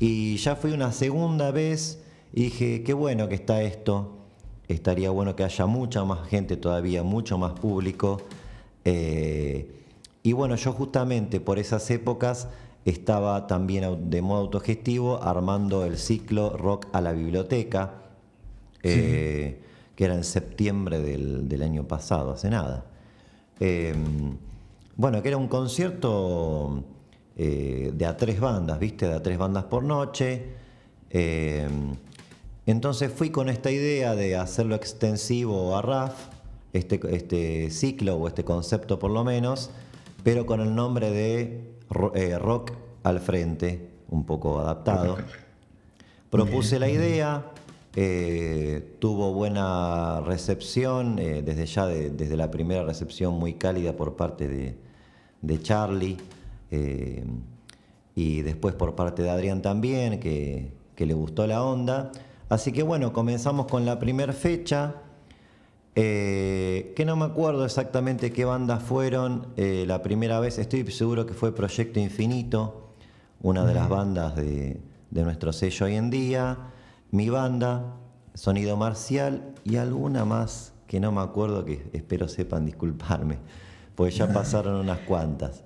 Y 0.00 0.36
ya 0.36 0.56
fui 0.56 0.72
una 0.72 0.92
segunda 0.92 1.50
vez 1.50 2.02
y 2.32 2.44
dije, 2.44 2.82
qué 2.82 2.92
bueno 2.92 3.28
que 3.28 3.36
está 3.36 3.62
esto. 3.62 4.21
Estaría 4.72 5.10
bueno 5.10 5.36
que 5.36 5.44
haya 5.44 5.66
mucha 5.66 6.04
más 6.04 6.28
gente 6.28 6.56
todavía, 6.56 7.02
mucho 7.02 7.38
más 7.38 7.52
público. 7.52 8.22
Y 8.84 10.32
bueno, 10.32 10.54
yo 10.54 10.72
justamente 10.72 11.40
por 11.40 11.58
esas 11.58 11.90
épocas 11.90 12.48
estaba 12.84 13.46
también 13.46 14.10
de 14.10 14.22
modo 14.22 14.42
autogestivo 14.42 15.22
armando 15.22 15.84
el 15.84 15.98
ciclo 15.98 16.56
Rock 16.56 16.86
a 16.92 17.00
la 17.00 17.12
Biblioteca, 17.12 17.94
eh, 18.82 19.60
que 19.96 20.04
era 20.04 20.14
en 20.14 20.24
septiembre 20.24 21.00
del, 21.00 21.62
año 21.62 21.86
pasado, 21.88 22.32
hace 22.32 22.50
nada. 22.50 22.84
Em, 23.58 24.36
bueno, 24.96 25.22
que 25.22 25.28
era 25.28 25.36
un 25.36 25.48
concierto 25.48 26.84
eh, 27.36 27.90
de 27.94 28.06
a 28.06 28.16
tres 28.16 28.38
bandas, 28.40 28.78
¿viste? 28.78 29.08
De 29.08 29.14
a 29.14 29.22
tres 29.22 29.38
bandas 29.38 29.64
por 29.64 29.82
noche. 29.82 30.62
Entonces 32.66 33.12
fui 33.12 33.30
con 33.30 33.48
esta 33.48 33.70
idea 33.70 34.14
de 34.14 34.36
hacerlo 34.36 34.76
extensivo 34.76 35.76
a 35.76 35.82
RAF, 35.82 36.28
este, 36.72 37.00
este 37.14 37.70
ciclo 37.70 38.16
o 38.16 38.28
este 38.28 38.44
concepto 38.44 38.98
por 38.98 39.10
lo 39.10 39.24
menos, 39.24 39.70
pero 40.22 40.46
con 40.46 40.60
el 40.60 40.74
nombre 40.74 41.10
de 41.10 41.72
eh, 42.14 42.38
Rock 42.38 42.72
al 43.02 43.18
Frente, 43.20 43.90
un 44.08 44.24
poco 44.24 44.60
adaptado. 44.60 45.18
Propuse 46.30 46.78
la 46.78 46.88
idea, 46.88 47.46
eh, 47.96 48.96
tuvo 49.00 49.32
buena 49.32 50.20
recepción, 50.20 51.18
eh, 51.18 51.42
desde 51.42 51.66
ya, 51.66 51.86
desde 51.86 52.36
la 52.36 52.50
primera 52.50 52.84
recepción 52.84 53.34
muy 53.34 53.54
cálida 53.54 53.96
por 53.96 54.14
parte 54.14 54.48
de, 54.48 54.76
de 55.42 55.62
Charlie 55.62 56.16
y 58.14 58.40
después 58.40 58.74
por 58.74 58.94
parte 58.94 59.22
de 59.22 59.28
Adrián 59.28 59.60
también, 59.60 60.20
que, 60.20 60.72
que 60.94 61.04
le 61.04 61.12
gustó 61.12 61.46
la 61.46 61.62
onda. 61.62 62.12
Así 62.48 62.72
que 62.72 62.82
bueno, 62.82 63.12
comenzamos 63.12 63.66
con 63.66 63.84
la 63.84 63.98
primera 63.98 64.32
fecha, 64.32 64.94
eh, 65.94 66.92
que 66.96 67.04
no 67.04 67.16
me 67.16 67.26
acuerdo 67.26 67.64
exactamente 67.64 68.32
qué 68.32 68.46
bandas 68.46 68.82
fueron 68.82 69.48
eh, 69.56 69.84
la 69.86 70.02
primera 70.02 70.40
vez, 70.40 70.58
estoy 70.58 70.90
seguro 70.90 71.26
que 71.26 71.34
fue 71.34 71.54
Proyecto 71.54 72.00
Infinito, 72.00 72.94
una 73.42 73.66
de 73.66 73.74
las 73.74 73.88
bandas 73.88 74.36
de, 74.36 74.80
nuestro 75.10 75.52
sello 75.52 75.86
hoy 75.86 75.96
en 75.96 76.08
día, 76.08 76.56
mi 77.10 77.28
banda, 77.28 77.96
Sonido 78.34 78.76
Marcial 78.76 79.52
y 79.64 79.76
alguna 79.76 80.24
más 80.24 80.72
que 80.86 81.00
no 81.00 81.12
me 81.12 81.20
acuerdo, 81.20 81.64
que 81.64 81.90
espero 81.92 82.28
sepan 82.28 82.64
disculparme, 82.64 83.38
pues 83.94 84.16
ya 84.16 84.28
pasaron 84.32 84.76
unas 84.76 85.00
cuantas. 85.00 85.64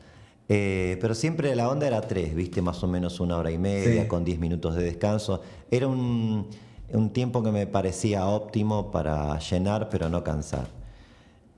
Eh, 0.49 0.99
pero 1.01 1.15
siempre 1.15 1.55
la 1.57 1.69
onda 1.69 1.87
era 1.87 2.01
tres, 2.01 2.35
viste, 2.35 2.63
más 2.63 2.83
o 2.85 2.89
menos 2.89 3.19
una 3.21 3.37
hora 3.37 3.51
y 3.51 3.59
media, 3.59 4.07
con 4.07 4.25
diez 4.25 4.39
minutos 4.39 4.77
de 4.77 4.85
descanso. 4.85 5.43
Era 5.71 5.89
un, 5.89 6.49
un 6.93 7.11
tiempo 7.11 7.43
que 7.43 7.51
me 7.51 7.67
parecía 7.67 8.27
óptimo 8.27 8.91
para 8.91 9.39
llenar 9.39 9.89
pero 9.89 10.09
no 10.09 10.23
cansar. 10.23 10.69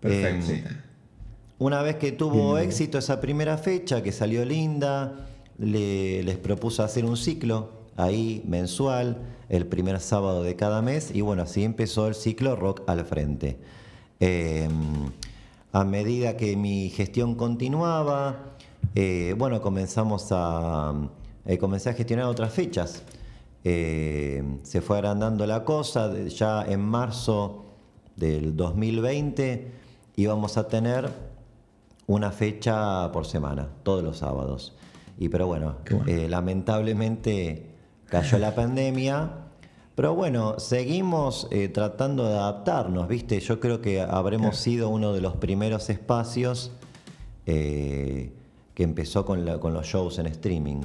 Perfecto. 0.00 0.52
Em, 0.52 0.64
una 1.58 1.82
vez 1.82 1.97
que 1.97 2.12
tuvo 2.12 2.56
éxito 2.58 2.99
esa 2.99 3.20
primera 3.20 3.58
fecha, 3.58 4.02
que 4.02 4.12
salió 4.12 4.44
linda, 4.44 5.26
les 5.58 6.37
propuso 6.37 6.85
hacer 6.85 7.04
un 7.04 7.16
ciclo 7.16 7.70
ahí 7.97 8.44
mensual, 8.47 9.18
el 9.49 9.66
primer 9.66 9.99
sábado 9.99 10.44
de 10.44 10.54
cada 10.54 10.82
mes, 10.82 11.11
y 11.12 11.20
bueno, 11.20 11.42
así 11.42 11.64
empezó 11.64 12.06
el 12.06 12.14
ciclo 12.14 12.54
Rock 12.54 12.82
al 12.87 13.04
Frente. 13.04 13.58
Em, 14.20 15.11
a 15.73 15.85
medida 15.85 16.37
que 16.37 16.56
mi 16.56 16.90
gestión 16.90 17.35
continuaba, 17.35 18.54
eh, 18.94 19.35
bueno, 19.37 19.61
comenzamos 19.61 20.28
a, 20.30 20.94
eh, 21.44 21.58
comencé 21.58 21.90
a 21.90 21.94
gestionar 21.94 22.26
otras 22.26 22.52
fechas. 22.52 23.02
Eh, 23.70 24.42
se 24.62 24.80
fue 24.80 24.96
agrandando 24.96 25.44
la 25.44 25.62
cosa, 25.62 26.10
ya 26.26 26.64
en 26.66 26.80
marzo 26.80 27.66
del 28.16 28.56
2020 28.56 29.72
íbamos 30.16 30.56
a 30.56 30.68
tener 30.68 31.10
una 32.06 32.30
fecha 32.30 33.12
por 33.12 33.26
semana, 33.26 33.68
todos 33.82 34.02
los 34.02 34.16
sábados. 34.16 34.75
Y 35.18 35.28
pero 35.28 35.48
bueno, 35.48 35.75
eh, 36.06 36.28
lamentablemente 36.30 37.66
cayó 38.06 38.38
la 38.38 38.54
pandemia, 38.54 39.32
pero 39.94 40.14
bueno, 40.14 40.58
seguimos 40.58 41.46
eh, 41.50 41.68
tratando 41.68 42.26
de 42.26 42.38
adaptarnos, 42.38 43.06
¿viste? 43.06 43.38
Yo 43.38 43.60
creo 43.60 43.82
que 43.82 44.00
habremos 44.00 44.56
sido 44.56 44.88
uno 44.88 45.12
de 45.12 45.20
los 45.20 45.37
primeros 45.37 45.90
espacios 45.90 46.72
que 47.44 48.32
empezó 48.76 49.26
con 49.26 49.44
los 49.44 49.87
shows 49.87 50.18
en 50.18 50.26
streaming. 50.26 50.84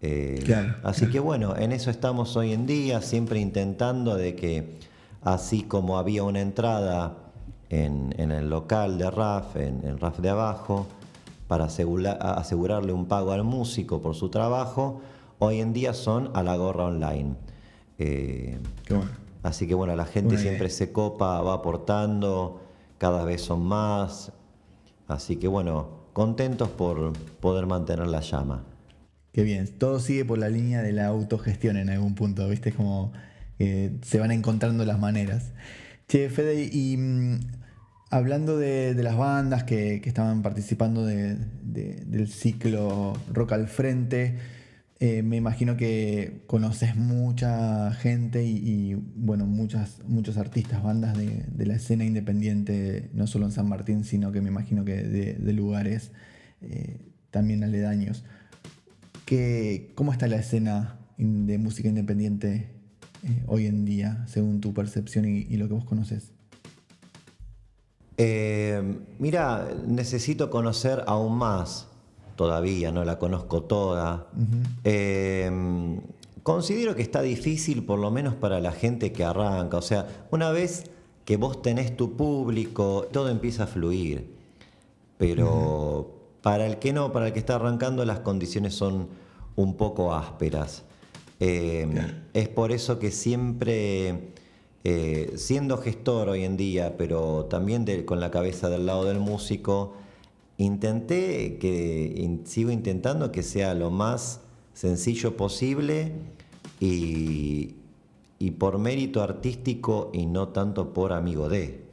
Eh, 0.00 0.74
así 0.84 1.10
que 1.10 1.18
bueno, 1.18 1.56
en 1.56 1.72
eso 1.72 1.90
estamos 1.90 2.36
hoy 2.36 2.52
en 2.52 2.66
día, 2.66 3.02
siempre 3.02 3.40
intentando 3.40 4.16
de 4.16 4.36
que 4.36 4.78
así 5.22 5.62
como 5.62 5.98
había 5.98 6.22
una 6.22 6.40
entrada 6.40 7.16
en, 7.68 8.12
el 8.18 8.48
local 8.48 8.98
de 8.98 9.10
RAF, 9.10 9.56
en 9.56 9.84
el 9.84 9.98
RAF 9.98 10.18
de 10.20 10.30
abajo, 10.30 10.86
para 11.48 11.64
asegurarle 11.64 12.92
un 12.92 13.06
pago 13.06 13.32
al 13.32 13.42
músico 13.42 14.00
por 14.00 14.14
su 14.14 14.28
trabajo, 14.28 15.00
hoy 15.38 15.60
en 15.60 15.72
día 15.72 15.94
son 15.94 16.30
a 16.34 16.42
la 16.42 16.56
gorra 16.56 16.84
online. 16.84 17.34
Eh, 17.98 18.58
así 19.42 19.66
que 19.66 19.74
bueno, 19.74 19.96
la 19.96 20.04
gente 20.04 20.38
siempre 20.38 20.70
se 20.70 20.92
copa, 20.92 21.40
va 21.40 21.54
aportando, 21.54 22.60
cada 22.98 23.24
vez 23.24 23.42
son 23.42 23.64
más. 23.64 24.32
Así 25.08 25.36
que 25.36 25.48
bueno, 25.48 25.88
contentos 26.12 26.68
por 26.68 27.12
poder 27.40 27.66
mantener 27.66 28.08
la 28.08 28.20
llama. 28.20 28.62
Qué 29.38 29.44
bien, 29.44 29.68
todo 29.68 30.00
sigue 30.00 30.24
por 30.24 30.36
la 30.36 30.48
línea 30.48 30.82
de 30.82 30.90
la 30.90 31.06
autogestión 31.06 31.76
en 31.76 31.90
algún 31.90 32.16
punto, 32.16 32.48
¿viste? 32.48 32.72
Como 32.72 33.12
se 33.56 34.18
van 34.18 34.32
encontrando 34.32 34.84
las 34.84 34.98
maneras. 34.98 35.52
Che, 36.08 36.28
Fede, 36.28 36.64
y 36.64 36.96
mm, 36.96 37.38
hablando 38.10 38.58
de, 38.58 39.00
las 39.00 39.16
bandas 39.16 39.62
que, 39.62 40.02
estaban 40.04 40.42
participando 40.42 41.06
del 41.06 42.28
ciclo 42.28 43.12
Rock 43.32 43.52
al 43.52 43.68
Frente, 43.68 44.38
eh, 44.98 45.22
me 45.22 45.36
imagino 45.36 45.76
que 45.76 46.42
conoces 46.48 46.96
mucha 46.96 47.92
gente 47.92 48.42
y, 48.44 48.96
bueno, 49.14 49.46
muchas, 49.46 50.00
muchos 50.04 50.36
artistas, 50.36 50.82
bandas 50.82 51.16
de, 51.16 51.64
la 51.64 51.76
escena 51.76 52.04
independiente, 52.04 53.08
no 53.12 53.28
solo 53.28 53.46
en 53.46 53.52
San 53.52 53.68
Martín, 53.68 54.02
sino 54.02 54.32
que 54.32 54.40
me 54.40 54.48
imagino 54.48 54.84
que 54.84 54.96
de, 54.96 55.52
lugares 55.52 56.10
eh, 56.60 56.98
también 57.30 57.62
aledaños. 57.62 58.24
¿Cómo 59.94 60.12
está 60.12 60.26
la 60.26 60.36
escena 60.36 60.98
de 61.18 61.58
música 61.58 61.88
independiente 61.88 62.70
eh, 63.22 63.44
hoy 63.46 63.66
en 63.66 63.84
día, 63.84 64.24
según 64.26 64.60
tu 64.60 64.72
percepción 64.72 65.26
y, 65.26 65.44
lo 65.56 65.68
que 65.68 65.74
vos 65.74 65.84
conoces? 65.84 66.32
Eh, 68.16 68.82
mira, 69.18 69.68
necesito 69.86 70.48
conocer 70.48 71.04
aún 71.06 71.36
más 71.36 71.88
todavía, 72.36 72.90
no 72.90 73.04
la 73.04 73.18
conozco 73.18 73.64
toda. 73.64 74.28
Eh, 74.84 76.00
considero 76.42 76.96
que 76.96 77.02
está 77.02 77.20
difícil, 77.20 77.84
por 77.84 77.98
lo 77.98 78.10
menos 78.10 78.34
para 78.34 78.60
la 78.60 78.72
gente 78.72 79.12
que 79.12 79.24
arranca. 79.24 79.76
O 79.76 79.82
sea, 79.82 80.06
una 80.30 80.50
vez 80.52 80.84
que 81.26 81.36
vos 81.36 81.60
tenés 81.60 81.94
tu 81.98 82.16
público, 82.16 83.06
todo 83.12 83.28
empieza 83.28 83.64
a 83.64 83.66
fluir. 83.66 84.38
Pero 85.18 86.17
para 86.42 86.66
el 86.66 86.78
que 86.78 86.92
no, 86.92 87.12
para 87.12 87.28
el 87.28 87.32
que 87.32 87.38
está 87.38 87.56
arrancando, 87.56 88.04
las 88.04 88.20
condiciones 88.20 88.74
son 88.74 89.08
un 89.56 89.76
poco 89.76 90.14
ásperas. 90.14 90.84
Eh, 91.40 91.86
es 92.34 92.48
por 92.48 92.72
eso 92.72 92.98
que 92.98 93.10
siempre, 93.10 94.32
eh, 94.84 95.32
siendo 95.36 95.78
gestor 95.78 96.28
hoy 96.28 96.44
en 96.44 96.56
día, 96.56 96.96
pero 96.96 97.46
también 97.46 97.86
con 98.04 98.20
la 98.20 98.30
cabeza 98.30 98.68
del 98.68 98.86
lado 98.86 99.04
del 99.04 99.20
músico, 99.20 99.94
intenté 100.58 101.58
que 101.58 102.40
sigo 102.44 102.70
intentando 102.70 103.32
que 103.32 103.42
sea 103.42 103.74
lo 103.74 103.90
más 103.90 104.40
sencillo 104.74 105.36
posible 105.36 106.12
y, 106.80 107.74
por 108.58 108.78
mérito 108.78 109.22
artístico 109.22 110.10
y 110.12 110.26
no 110.26 110.48
tanto 110.48 110.92
por 110.92 111.12
amigo 111.12 111.48
de, 111.48 111.84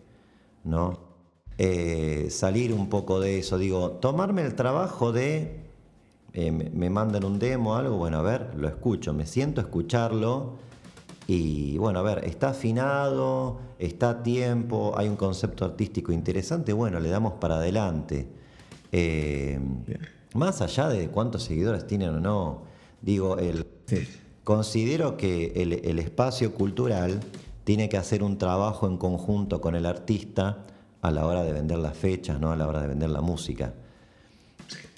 ¿no? 0.63 1.04
Eh, 1.57 2.27
salir 2.31 2.73
un 2.73 2.89
poco 2.89 3.19
de 3.19 3.39
eso, 3.39 3.57
digo, 3.57 3.91
tomarme 3.91 4.41
el 4.41 4.55
trabajo 4.55 5.13
de 5.13 5.65
eh, 6.37 6.51
me, 6.51 6.89
mandan 6.89 7.23
un 7.23 7.39
demo, 7.39 7.75
algo, 7.75 7.95
bueno, 7.95 8.17
a 8.17 8.21
ver, 8.21 8.55
lo 8.57 8.67
escucho, 8.67 9.13
me 9.13 9.25
siento 9.25 9.61
a 9.61 9.63
escucharlo 9.63 10.55
y 11.27 11.77
bueno, 11.77 11.99
a 11.99 12.01
ver, 12.01 12.25
está 12.25 12.49
afinado, 12.49 13.61
está 13.79 14.09
a 14.09 14.23
tiempo, 14.23 14.93
hay 14.97 15.07
un 15.07 15.15
concepto 15.15 15.63
artístico 15.63 16.11
interesante, 16.11 16.73
bueno, 16.73 16.99
le 16.99 17.07
damos 17.09 17.33
para 17.39 17.55
adelante. 17.55 18.27
Eh, 18.91 19.57
más 20.33 20.59
allá 20.61 20.89
de 20.89 21.07
cuántos 21.07 21.43
seguidores 21.43 21.87
tienen 21.87 22.09
o 22.09 22.19
no, 22.19 22.63
digo, 23.01 23.37
el, 23.37 23.65
considero 24.43 25.15
que 25.15 25.53
el, 25.55 25.99
espacio 25.99 26.53
cultural 26.53 27.21
tiene 27.63 27.87
que 27.87 27.95
hacer 27.95 28.23
un 28.23 28.37
trabajo 28.37 28.87
en 28.87 28.97
conjunto 28.97 29.61
con 29.61 29.73
el 29.75 29.85
artista 29.85 30.65
a 31.05 31.11
la 31.11 31.25
hora 31.25 31.43
de 31.43 31.53
vender 31.53 31.77
las 31.77 31.95
fechas, 31.95 32.39
¿no? 32.39 32.51
a 32.51 32.55
la 32.55 32.67
hora 32.67 32.81
de 32.81 32.87
vender 32.87 33.11
la 33.11 33.21
música. 33.21 33.73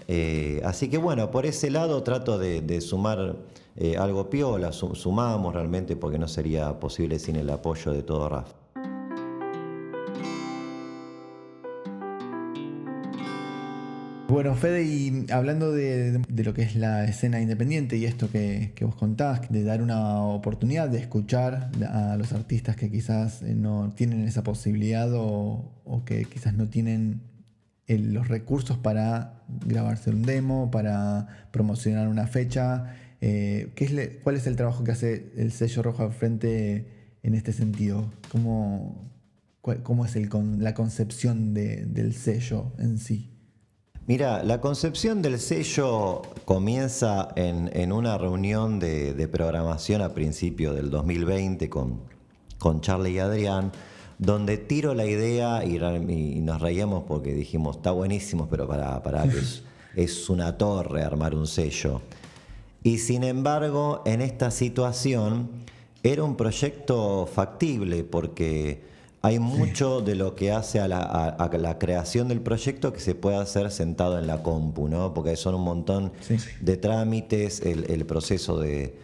Eh, 0.07 0.61
así 0.63 0.89
que 0.89 0.97
bueno, 0.97 1.29
por 1.31 1.45
ese 1.45 1.69
lado 1.69 2.01
trato 2.01 2.37
de, 2.37 2.79
sumar 2.79 3.35
eh, 3.75 3.97
algo 3.97 4.29
piola, 4.29 4.71
sumamos 4.71 5.53
realmente 5.53 5.97
porque 5.97 6.17
no 6.17 6.29
sería 6.29 6.79
posible 6.79 7.19
sin 7.19 7.35
el 7.35 7.49
apoyo 7.49 7.91
de 7.91 8.03
todo 8.03 8.29
RAF. 8.29 8.53
Bueno, 14.37 14.53
Fede, 14.53 14.83
y 14.83 15.25
hablando 15.31 15.71
de, 15.71 16.21
lo 16.29 16.53
que 16.53 16.61
es 16.61 16.75
la 16.75 17.05
escena 17.05 17.41
independiente 17.41 17.97
y 17.97 18.05
esto 18.05 18.29
que, 18.29 18.71
vos 18.81 18.93
contás, 18.93 19.41
de 19.49 19.63
dar 19.63 19.81
una 19.81 20.21
oportunidad 20.21 20.89
de 20.89 20.99
escuchar 20.99 21.71
a 21.91 22.15
los 22.17 22.33
artistas 22.33 22.75
que 22.75 22.91
quizás 22.91 23.41
eh, 23.41 23.55
no 23.55 23.91
tienen 23.95 24.27
esa 24.27 24.43
posibilidad 24.43 25.09
o, 25.11 26.03
que 26.05 26.25
quizás 26.25 26.53
no 26.53 26.69
tienen 26.69 27.23
los 27.87 28.27
recursos 28.27 28.77
para 28.77 29.41
grabarse 29.65 30.11
un 30.11 30.21
demo, 30.21 30.69
para 30.69 31.49
promocionar 31.49 32.07
una 32.07 32.27
fecha. 32.27 32.93
Eh, 33.21 33.71
¿qué 33.73 33.85
es 33.85 34.21
¿Cuál 34.21 34.35
es 34.35 34.45
el 34.45 34.55
trabajo 34.55 34.83
que 34.83 34.91
hace 34.91 35.31
el 35.35 35.51
sello 35.51 35.81
Rojo 35.81 36.03
al 36.03 36.11
Frente 36.11 37.17
en 37.23 37.33
este 37.33 37.53
sentido? 37.53 38.13
¿Cómo, 38.31 39.09
cómo 39.81 40.05
es 40.05 40.15
el, 40.15 40.29
la 40.59 40.75
concepción 40.75 41.55
del 41.55 42.13
sello 42.13 42.73
en 42.77 42.99
sí? 42.99 43.33
Mira, 44.07 44.41
la 44.41 44.61
concepción 44.61 45.21
del 45.21 45.37
sello 45.37 46.21
comienza 46.45 47.27
en, 47.35 47.91
una 47.91 48.17
reunión 48.17 48.79
de, 48.79 49.27
programación 49.29 50.01
a 50.01 50.13
principios 50.13 50.77
del 50.77 50.89
2020 50.89 51.69
con, 51.69 51.99
con 52.57 52.79
Charlie 52.79 53.11
y 53.11 53.19
Adrián, 53.19 53.73
donde 54.17 54.57
tiro 54.57 54.93
la 54.93 55.05
idea 55.05 55.65
y, 55.65 55.77
nos 56.39 56.61
reíamos 56.61 57.03
porque 57.03 57.33
dijimos, 57.33 57.75
está 57.75 57.91
buenísimo, 57.91 58.47
pero 58.49 58.65
para, 58.65 59.03
para 59.03 59.23
que 59.23 59.41
es, 60.01 60.29
una 60.29 60.57
torre 60.57 61.03
armar 61.03 61.35
un 61.35 61.45
sello. 61.45 62.01
Y 62.83 62.99
sin 62.99 63.25
embargo, 63.25 64.03
en 64.05 64.21
esta 64.21 64.51
situación 64.51 65.49
era 66.01 66.23
un 66.23 66.37
proyecto 66.37 67.25
factible 67.27 68.05
porque 68.05 68.81
hay 69.21 69.39
mucho 69.39 70.01
de 70.01 70.15
lo 70.15 70.35
que 70.35 70.51
hace 70.51 70.79
a 70.79 70.87
la, 70.87 71.77
creación 71.79 72.27
del 72.27 72.41
proyecto 72.41 72.93
que 72.93 72.99
se 72.99 73.15
puede 73.15 73.37
hacer 73.37 73.71
sentado 73.71 74.19
en 74.19 74.27
la 74.27 74.43
compu, 74.43 74.87
¿no? 74.87 75.13
Porque 75.13 75.35
son 75.35 75.55
un 75.55 75.63
montón 75.63 76.11
de 76.61 76.77
trámites, 76.77 77.61
el, 77.61 78.05
proceso 78.05 78.59
de, 78.59 78.95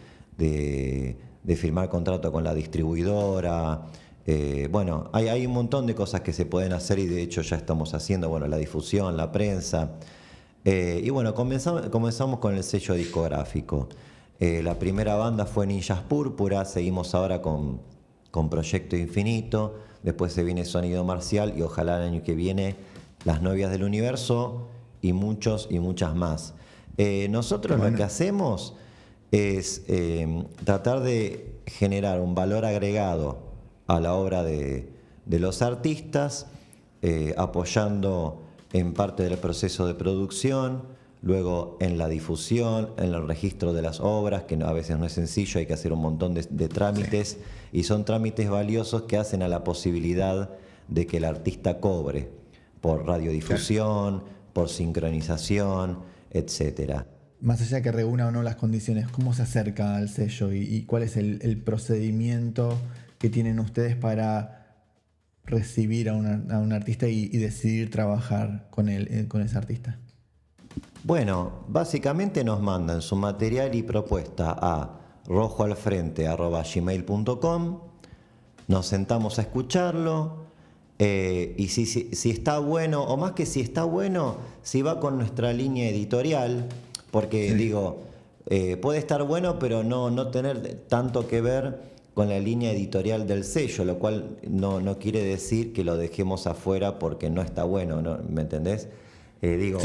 firmar 1.56 1.88
contrato 1.88 2.30
con 2.30 2.44
la 2.44 2.54
distribuidora. 2.54 3.82
Eh, 4.26 4.68
bueno, 4.70 5.10
hay, 5.12 5.44
un 5.44 5.52
montón 5.52 5.86
de 5.86 5.94
cosas 5.94 6.20
que 6.20 6.32
se 6.32 6.46
pueden 6.46 6.72
hacer 6.72 6.98
y 6.98 7.06
de 7.06 7.20
hecho 7.20 7.42
ya 7.42 7.56
estamos 7.56 7.92
haciendo, 7.92 8.28
bueno, 8.28 8.46
la 8.46 8.56
difusión, 8.56 9.16
la 9.16 9.32
prensa. 9.32 9.92
Eh, 10.64 11.02
y 11.04 11.10
bueno, 11.10 11.34
comenzamos, 11.34 11.88
comenzamos 11.90 12.38
con 12.38 12.54
el 12.54 12.62
sello 12.62 12.94
discográfico. 12.94 13.88
Eh, 14.38 14.62
la 14.62 14.78
primera 14.78 15.16
banda 15.16 15.44
fue 15.44 15.66
Ninjas 15.66 16.00
Púrpura, 16.00 16.64
seguimos 16.64 17.14
ahora 17.14 17.42
con, 17.42 17.80
con 18.30 18.48
Proyecto 18.48 18.96
Infinito 18.96 19.74
después 20.04 20.32
se 20.32 20.44
viene 20.44 20.64
Sonido 20.64 21.02
Marcial 21.02 21.54
y 21.56 21.62
ojalá 21.62 21.96
el 21.96 22.12
año 22.12 22.22
que 22.22 22.36
viene 22.36 22.76
Las 23.24 23.42
Novias 23.42 23.72
del 23.72 23.82
Universo 23.82 24.68
y 25.02 25.12
muchos 25.12 25.66
y 25.70 25.80
muchas 25.80 26.14
más. 26.14 26.54
Eh, 26.96 27.26
nosotros 27.30 27.80
lo 27.80 27.96
que 27.96 28.04
hacemos 28.04 28.74
es 29.32 29.82
eh, 29.88 30.44
tratar 30.62 31.00
de 31.00 31.60
generar 31.66 32.20
un 32.20 32.36
valor 32.36 32.64
agregado 32.64 33.38
a 33.86 33.98
la 33.98 34.14
obra 34.14 34.44
de, 34.44 34.92
los 35.26 35.62
artistas, 35.62 36.46
eh, 37.02 37.34
apoyando 37.36 38.42
en 38.72 38.92
parte 38.92 39.24
del 39.24 39.38
proceso 39.38 39.86
de 39.86 39.94
producción, 39.94 40.82
luego 41.24 41.78
en 41.80 41.96
la 41.96 42.06
difusión, 42.06 42.90
en 42.98 43.14
el 43.14 43.26
registro 43.26 43.72
de 43.72 43.80
las 43.80 43.98
obras, 44.00 44.42
que 44.42 44.56
a 44.62 44.72
veces 44.72 44.98
no 44.98 45.06
es 45.06 45.12
sencillo, 45.12 45.58
hay 45.58 45.64
que 45.64 45.72
hacer 45.72 45.90
un 45.94 46.00
montón 46.00 46.34
de, 46.34 46.68
trámites, 46.68 47.38
y 47.72 47.84
son 47.84 48.04
trámites 48.04 48.50
valiosos 48.50 49.02
que 49.04 49.16
hacen 49.16 49.42
a 49.42 49.48
la 49.48 49.64
posibilidad 49.64 50.50
de 50.88 51.06
que 51.06 51.16
el 51.16 51.24
artista 51.24 51.80
cobre 51.80 52.28
por 52.82 53.06
radiodifusión, 53.06 54.24
por 54.52 54.68
sincronización, 54.68 56.00
etcétera. 56.30 57.06
Más 57.40 57.62
allá 57.62 57.78
de 57.78 57.82
que 57.82 57.92
reúna 57.92 58.28
o 58.28 58.30
no 58.30 58.42
las 58.42 58.56
condiciones, 58.56 59.08
¿cómo 59.08 59.32
se 59.32 59.42
acerca 59.42 59.96
al 59.96 60.10
sello 60.10 60.52
y, 60.52 60.82
cuál 60.82 61.04
es 61.04 61.16
el, 61.16 61.62
procedimiento 61.64 62.78
que 63.16 63.30
tienen 63.30 63.60
ustedes 63.60 63.96
para 63.96 64.76
recibir 65.46 66.10
a, 66.10 66.14
un 66.16 66.72
artista 66.74 67.08
y, 67.08 67.28
decidir 67.28 67.90
trabajar 67.90 68.68
con, 68.70 68.90
él, 68.90 69.08
eh, 69.10 69.26
con 69.26 69.40
ese 69.40 69.56
artista? 69.56 69.98
Bueno, 71.02 71.64
básicamente 71.68 72.44
nos 72.44 72.60
mandan 72.60 73.02
su 73.02 73.16
material 73.16 73.74
y 73.74 73.82
propuesta 73.82 74.56
a 74.58 75.00
rojoalfrente.gmail.com, 75.26 77.78
nos 78.68 78.86
sentamos 78.86 79.38
a 79.38 79.42
escucharlo 79.42 80.44
eh, 80.98 81.54
y 81.58 81.68
si, 81.68 81.86
si, 81.86 82.30
está 82.30 82.58
bueno, 82.58 83.02
o 83.02 83.16
más 83.16 83.32
que 83.32 83.46
si 83.46 83.60
está 83.60 83.84
bueno, 83.84 84.36
si 84.62 84.82
va 84.82 85.00
con 85.00 85.18
nuestra 85.18 85.52
línea 85.52 85.88
editorial, 85.88 86.68
porque 87.10 87.52
digo, 87.54 87.98
eh, 88.48 88.76
puede 88.76 88.98
estar 88.98 89.22
bueno, 89.24 89.58
pero 89.58 89.82
no, 89.82 90.10
no 90.10 90.28
tener 90.28 90.84
tanto 90.88 91.26
que 91.26 91.40
ver 91.40 91.94
con 92.14 92.28
la 92.28 92.38
línea 92.38 92.70
editorial 92.70 93.26
del 93.26 93.44
sello, 93.44 93.84
lo 93.84 93.98
cual 93.98 94.38
no, 94.48 94.80
no 94.80 94.98
quiere 94.98 95.24
decir 95.24 95.72
que 95.72 95.82
lo 95.82 95.96
dejemos 95.96 96.46
afuera 96.46 96.98
porque 96.98 97.28
no 97.28 97.42
está 97.42 97.64
bueno, 97.64 98.00
¿no? 98.00 98.18
¿me 98.28 98.42
entendés? 98.42 98.88
Eh, 99.44 99.58
digo, 99.58 99.78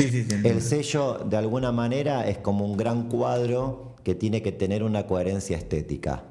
el 0.46 0.62
sello 0.62 1.18
de 1.26 1.36
alguna 1.36 1.74
manera 1.74 2.30
es 2.30 2.38
como 2.38 2.64
un 2.64 2.78
gran 2.78 3.10
cuadro 3.10 3.96
que 4.06 4.16
tiene 4.16 4.42
que 4.42 4.54
tener 4.54 4.84
una 4.84 5.06
coherencia 5.06 5.58
estética. 5.58 6.24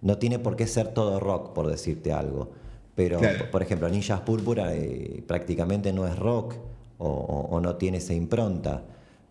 No 0.00 0.18
tiene 0.18 0.38
por 0.38 0.54
qué 0.54 0.68
ser 0.68 0.94
todo 0.94 1.18
rock, 1.18 1.54
por 1.54 1.66
decirte 1.66 2.12
algo. 2.12 2.50
Pero, 2.94 3.18
por 3.50 3.62
ejemplo, 3.62 3.88
Ninjas 3.88 4.20
Púrpura 4.20 4.76
eh, 4.76 5.24
prácticamente 5.26 5.92
no 5.92 6.06
es 6.06 6.16
rock 6.16 6.54
o, 6.98 7.58
no 7.60 7.74
tiene 7.74 7.98
esa 7.98 8.14
impronta, 8.14 8.84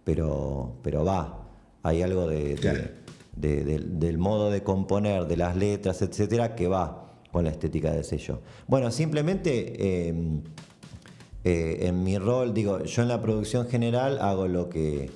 pero, 0.04 0.74
pero 0.82 1.06
va. 1.06 1.48
Hay 1.84 2.02
algo 2.02 2.28
de, 2.28 2.58
del 3.34 4.17
modo 4.17 4.52
de 4.52 4.62
componer, 4.62 5.26
de 5.26 5.38
las 5.38 5.56
letras, 5.56 6.02
etcétera, 6.02 6.54
que 6.54 6.67
va 6.67 7.13
con 7.32 7.46
la 7.46 7.52
estética 7.52 7.94
del 7.94 8.04
sello. 8.04 8.41
Bueno, 8.67 8.91
simplemente. 8.91 10.10
Eh, 10.10 10.41
eh, 11.43 11.88
en 11.88 12.04
mi 12.04 12.17
rol, 12.17 12.54
digo, 12.54 12.84
yo 12.84 13.01
en 13.01 13.08
la 13.08 13.21
producción 13.21 13.67
general 13.67 14.19
hago 14.19 14.47
lo 14.47 14.69
que, 14.69 15.10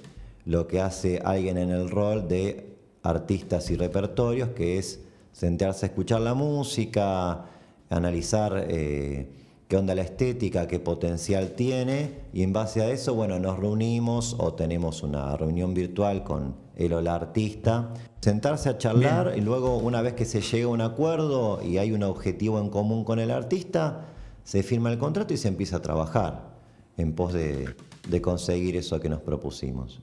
lo 0.46 0.68
que 0.68 0.82
hace 0.82 1.20
alguien 1.24 1.58
en 1.58 1.70
el 1.70 1.90
rol 1.90 2.28
de 2.28 2.76
artistas 3.04 3.70
y 3.70 3.76
repertorios, 3.76 4.50
que 4.50 4.80
es 4.80 5.02
sentarse 5.32 5.86
a 5.86 5.90
escuchar 5.90 6.22
la 6.22 6.34
música, 6.34 7.46
analizar 7.90 8.66
eh, 8.68 9.30
qué 9.68 9.78
onda 9.78 9.94
la 9.94 10.02
estética, 10.02 10.68
qué 10.68 10.80
potencial 10.80 11.52
tiene, 11.52 12.22
y 12.34 12.42
en 12.42 12.54
base 12.54 12.82
a 12.82 12.90
eso, 12.90 13.14
bueno, 13.14 13.38
nos 13.38 13.60
reunimos 13.60 14.36
o 14.40 14.54
tenemos 14.54 15.04
una 15.04 15.38
reunión 15.38 15.74
virtual 15.74 16.24
con 16.24 16.56
el 16.76 16.94
o 16.94 17.02
la 17.02 17.16
artista, 17.16 17.94
sentarse 18.20 18.70
a 18.70 18.78
charlar 18.78 19.34
y 19.38 19.42
luego 19.42 19.78
una 19.78 20.02
vez 20.02 20.14
que 20.14 20.26
se 20.26 20.42
llega 20.42 20.66
a 20.66 20.70
un 20.70 20.82
acuerdo 20.82 21.62
y 21.64 21.78
hay 21.78 21.92
un 21.92 22.02
objetivo 22.02 22.60
en 22.60 22.70
común 22.70 23.04
con 23.04 23.20
el 23.20 23.30
artista, 23.30 24.15
se 24.46 24.64
firma 24.64 24.92
el 24.92 24.98
contrato 24.98 25.34
y 25.34 25.38
se 25.38 25.50
empieza 25.50 25.78
a 25.78 25.82
trabajar 25.82 26.56
en 26.98 27.14
pos 27.14 27.34
de, 27.34 27.76
conseguir 28.22 28.78
eso 28.78 29.02
que 29.02 29.10
nos 29.10 29.20
propusimos. 29.22 30.00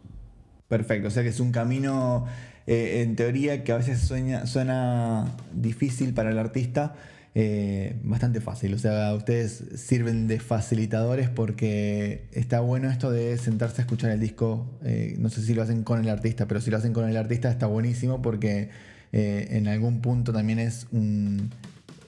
Perfecto, 0.68 1.08
o 1.08 1.10
sea 1.10 1.22
que 1.22 1.30
es 1.30 1.40
un 1.40 1.52
camino 1.52 2.26
eh, 2.66 3.02
en 3.02 3.16
teoría 3.16 3.64
que 3.64 3.72
a 3.72 3.76
veces 3.78 4.00
suena 4.44 5.36
difícil 5.54 6.12
para 6.12 6.30
el 6.30 6.38
artista, 6.38 6.94
eh, 7.34 7.96
bastante 8.02 8.40
fácil. 8.40 8.74
O 8.74 8.78
sea, 8.78 9.14
ustedes 9.14 9.64
sirven 9.76 10.26
de 10.26 10.40
facilitadores 10.40 11.30
porque 11.30 12.26
está 12.32 12.60
bueno 12.60 12.90
esto 12.90 13.10
de 13.10 13.38
sentarse 13.38 13.80
a 13.80 13.84
escuchar 13.84 14.10
el 14.10 14.20
disco. 14.20 14.66
Eh, 14.84 15.14
no 15.18 15.28
sé 15.30 15.42
si 15.42 15.54
lo 15.54 15.62
hacen 15.62 15.84
con 15.84 16.00
el 16.00 16.08
artista, 16.08 16.46
pero 16.48 16.60
si 16.60 16.70
lo 16.70 16.76
hacen 16.76 16.92
con 16.92 17.08
el 17.08 17.16
artista 17.16 17.50
está 17.50 17.66
buenísimo 17.66 18.20
porque 18.20 18.70
en 19.14 19.68
algún 19.68 20.00
punto 20.00 20.32
también 20.32 20.58
es 20.58 20.86
un 20.90 21.50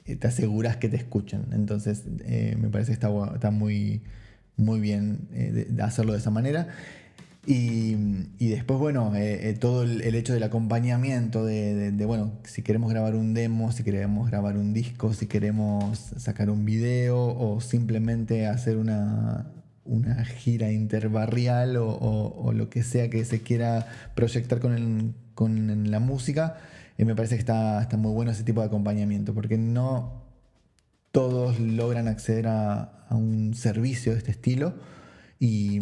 te 0.04 0.26
aseguras 0.26 0.76
que 0.76 0.88
te 0.88 0.96
escuchen. 0.96 1.46
Entonces, 1.52 2.04
eh, 2.26 2.56
me 2.60 2.68
parece 2.68 2.92
que 2.92 2.94
está, 2.94 3.50
muy, 3.50 4.02
muy 4.56 4.80
bien 4.80 5.28
eh, 5.32 5.68
hacerlo 5.82 6.12
de 6.12 6.18
esa 6.18 6.30
manera. 6.30 6.68
Y, 7.46 7.94
después, 8.38 8.78
bueno, 8.78 9.12
todo 9.60 9.82
el, 9.82 10.14
hecho 10.14 10.32
del 10.32 10.42
acompañamiento, 10.44 11.44
de, 11.44 11.92
bueno, 12.06 12.32
si 12.44 12.62
queremos 12.62 12.90
grabar 12.90 13.14
un 13.16 13.34
demo, 13.34 13.70
si 13.70 13.82
queremos 13.82 14.30
grabar 14.30 14.56
un 14.56 14.72
disco, 14.72 15.12
si 15.12 15.26
queremos 15.26 15.98
sacar 16.16 16.48
un 16.48 16.64
video 16.64 17.18
o 17.18 17.60
simplemente 17.60 18.46
hacer 18.46 18.78
una, 18.78 19.46
una 19.84 20.24
gira 20.24 20.72
interbarrial 20.72 21.76
o, 21.76 22.52
lo 22.54 22.70
que 22.70 22.82
sea 22.82 23.10
que 23.10 23.24
se 23.24 23.42
quiera 23.42 23.86
proyectar 24.14 24.58
con, 24.60 25.14
con 25.34 25.90
la 25.90 26.00
música, 26.00 26.56
y 26.96 27.04
me 27.04 27.14
parece 27.14 27.34
que 27.34 27.40
está, 27.40 27.82
está 27.82 27.96
muy 27.96 28.12
bueno 28.12 28.30
ese 28.30 28.44
tipo 28.44 28.60
de 28.60 28.66
acompañamiento, 28.66 29.34
porque 29.34 29.58
no 29.58 30.24
todos 31.10 31.60
logran 31.60 32.08
acceder 32.08 32.46
a, 32.48 32.90
un 33.10 33.54
servicio 33.54 34.12
de 34.12 34.18
este 34.18 34.32
estilo. 34.32 34.74
Y, 35.38 35.78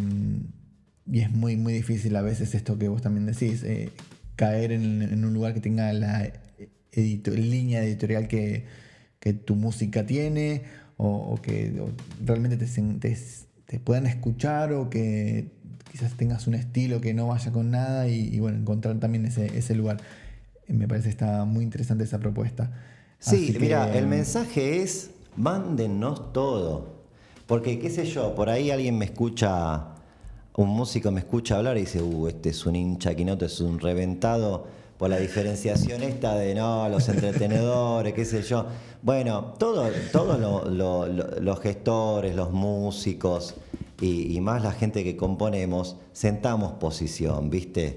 es 1.12 1.30
muy, 1.30 1.56
muy 1.56 1.72
difícil 1.72 2.14
a 2.16 2.22
veces 2.22 2.54
esto 2.54 2.78
que 2.78 2.88
vos 2.88 3.02
también 3.02 3.26
decís, 3.26 3.62
eh, 3.64 3.90
caer 4.36 4.72
en, 4.72 5.24
un 5.24 5.34
lugar 5.34 5.54
que 5.54 5.60
tenga 5.60 5.92
la 5.92 6.32
línea 6.94 7.82
editorial 7.82 8.28
que, 8.28 8.66
tu 9.44 9.54
música 9.54 10.04
tiene 10.04 10.62
o, 10.96 11.38
que 11.40 11.72
realmente 12.24 12.56
te, 12.56 13.16
te, 13.66 13.80
puedan 13.80 14.06
escuchar 14.06 14.72
o 14.72 14.90
que 14.90 15.52
quizás 15.90 16.16
tengas 16.16 16.46
un 16.46 16.54
estilo 16.54 17.00
que 17.00 17.14
no 17.14 17.28
vaya 17.28 17.52
con 17.52 17.70
nada 17.70 18.08
y, 18.08 18.38
bueno, 18.38 18.58
encontrar 18.58 18.98
también 19.00 19.26
ese, 19.26 19.56
ese 19.56 19.74
lugar 19.74 19.98
me 20.68 20.88
parece 20.88 21.08
que 21.08 21.10
está 21.10 21.44
muy 21.44 21.64
interesante 21.64 22.04
esa 22.04 22.18
propuesta. 22.18 22.70
Sí, 23.18 23.56
mira, 23.60 23.96
el 23.96 24.06
mensaje 24.06 24.82
es, 24.82 25.10
mándennos 25.36 26.32
todo. 26.32 27.02
Porque, 27.46 27.78
qué 27.78 27.90
sé 27.90 28.04
yo, 28.06 28.34
por 28.34 28.48
ahí 28.48 28.70
alguien 28.70 28.98
me 28.98 29.04
escucha, 29.04 29.88
un 30.56 30.68
músico 30.68 31.10
me 31.10 31.20
escucha 31.20 31.56
hablar 31.56 31.76
y 31.76 31.80
dice, 31.80 32.02
uh, 32.02 32.28
este 32.28 32.50
es 32.50 32.66
un 32.66 32.76
hincha 32.76 33.14
quinoto, 33.14 33.44
es 33.44 33.60
un 33.60 33.78
reventado. 33.78 34.66
por 34.98 35.10
la 35.10 35.18
diferenciación 35.18 36.02
esta 36.02 36.36
de 36.36 36.54
no, 36.54 36.88
los 36.88 37.08
entretenedores, 37.08 38.14
qué 38.14 38.24
sé 38.24 38.42
yo. 38.42 38.66
Bueno, 39.02 39.54
todos 39.58 39.90
todo 40.12 40.64
los 41.40 41.60
gestores, 41.60 42.36
los 42.36 42.52
músicos 42.52 43.56
y, 44.00 44.40
más 44.40 44.62
la 44.62 44.72
gente 44.72 45.04
que 45.04 45.16
componemos, 45.16 45.96
sentamos 46.12 46.72
posición, 46.72 47.50
¿viste? 47.50 47.96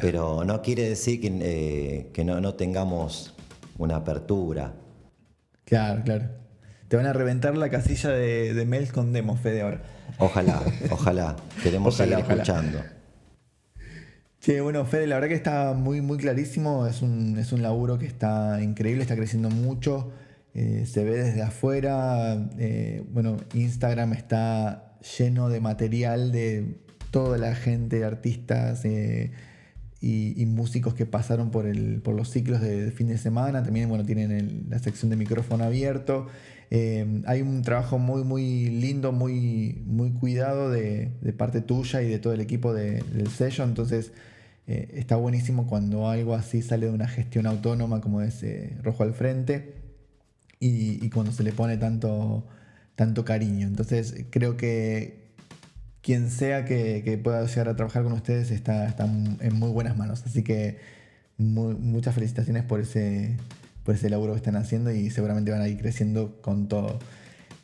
Pero 0.00 0.44
no 0.44 0.62
quiere 0.62 0.88
decir 0.88 1.20
que, 1.20 1.30
eh, 1.40 2.24
no, 2.24 2.54
tengamos 2.54 3.34
una 3.78 3.96
apertura. 3.96 4.74
Claro, 5.64 6.02
claro. 6.04 6.24
Te 6.88 6.96
van 6.96 7.06
a 7.06 7.12
reventar 7.12 7.56
la 7.56 7.70
casilla 7.70 8.10
de, 8.10 8.54
de 8.54 8.66
mails 8.66 8.92
con 8.92 9.12
demos, 9.12 9.40
Fede, 9.40 9.62
ahora. 9.62 9.82
Ojalá, 10.18 10.62
ojalá. 10.90 11.36
Queremos 11.62 11.96
seguir 11.96 12.18
escuchando. 12.18 12.80
Sí, 14.44 14.60
bueno, 14.60 14.84
Fede, 14.84 15.06
la 15.06 15.14
verdad 15.14 15.28
que 15.28 15.34
está 15.34 15.72
muy, 15.72 16.02
muy 16.02 16.18
clarísimo. 16.18 16.86
Es 16.86 17.00
un, 17.00 17.38
es 17.38 17.52
un 17.52 17.62
laburo 17.62 17.98
que 17.98 18.06
está 18.06 18.62
increíble, 18.62 19.02
está 19.02 19.16
creciendo 19.16 19.48
mucho. 19.48 20.12
Eh, 20.54 20.84
se 20.86 21.02
ve 21.02 21.16
desde 21.16 21.42
afuera. 21.42 22.48
Eh, 22.58 23.02
bueno, 23.10 23.38
Instagram 23.54 24.12
está 24.12 24.98
lleno 25.18 25.48
de 25.48 25.60
material 25.60 26.30
de 26.30 26.76
toda 27.10 27.38
la 27.38 27.54
gente, 27.54 28.04
artistas 28.04 28.84
eh, 28.84 29.32
y, 30.04 30.46
músicos 30.46 30.94
que 30.94 31.06
pasaron 31.06 31.50
por, 31.50 31.66
el, 31.66 32.00
por 32.02 32.14
los 32.14 32.30
ciclos 32.30 32.60
de, 32.60 32.90
fin 32.90 33.08
de 33.08 33.18
semana. 33.18 33.62
También, 33.62 33.88
bueno, 33.88 34.04
tienen 34.04 34.66
la 34.68 34.78
sección 34.78 35.10
de 35.10 35.16
micrófono 35.16 35.64
abierto. 35.64 36.26
hay 36.70 37.42
un 37.42 37.62
trabajo 37.62 37.98
muy, 37.98 38.24
muy 38.24 38.66
lindo, 38.66 39.12
muy, 39.12 39.82
muy 39.86 40.10
cuidado 40.10 40.70
de, 40.70 41.10
parte 41.36 41.60
tuya 41.60 42.02
y 42.02 42.08
de 42.08 42.18
todo 42.18 42.32
el 42.32 42.40
equipo 42.40 42.74
del 42.74 43.28
sello. 43.28 43.64
Entonces, 43.64 44.12
eh, 44.66 44.88
está 44.94 45.16
buenísimo 45.16 45.66
cuando 45.66 46.08
algo 46.08 46.34
así 46.34 46.62
sale 46.62 46.86
de 46.86 46.92
una 46.92 47.06
gestión 47.06 47.46
autónoma 47.46 48.00
como 48.00 48.22
es 48.22 48.42
eh, 48.42 48.76
Rojo 48.82 49.02
al 49.02 49.12
Frente 49.12 49.74
y, 50.58 51.10
cuando 51.10 51.32
se 51.32 51.42
le 51.42 51.52
pone 51.52 51.76
tanto, 51.76 52.46
tanto 52.94 53.24
cariño. 53.24 53.66
Entonces 53.66 54.24
creo 54.30 54.56
que 54.56 55.23
quien 56.04 56.30
sea 56.30 56.66
que, 56.66 57.18
pueda 57.24 57.44
llegar 57.46 57.68
a 57.68 57.76
trabajar 57.76 58.04
con 58.04 58.12
ustedes 58.12 58.50
está, 58.50 58.86
está 58.86 59.06
en 59.06 59.54
muy 59.54 59.70
buenas 59.70 59.96
manos. 59.96 60.22
Así 60.26 60.44
que 60.44 60.78
muchas 61.38 62.14
felicitaciones 62.14 62.62
por 62.62 62.80
ese, 62.80 63.36
por 63.84 63.94
ese 63.94 64.10
laburo 64.10 64.34
que 64.34 64.36
están 64.36 64.56
haciendo 64.56 64.92
y 64.92 65.10
seguramente 65.10 65.50
van 65.50 65.62
a 65.62 65.68
ir 65.68 65.78
creciendo 65.78 66.40
con 66.42 66.68
todo. 66.68 66.98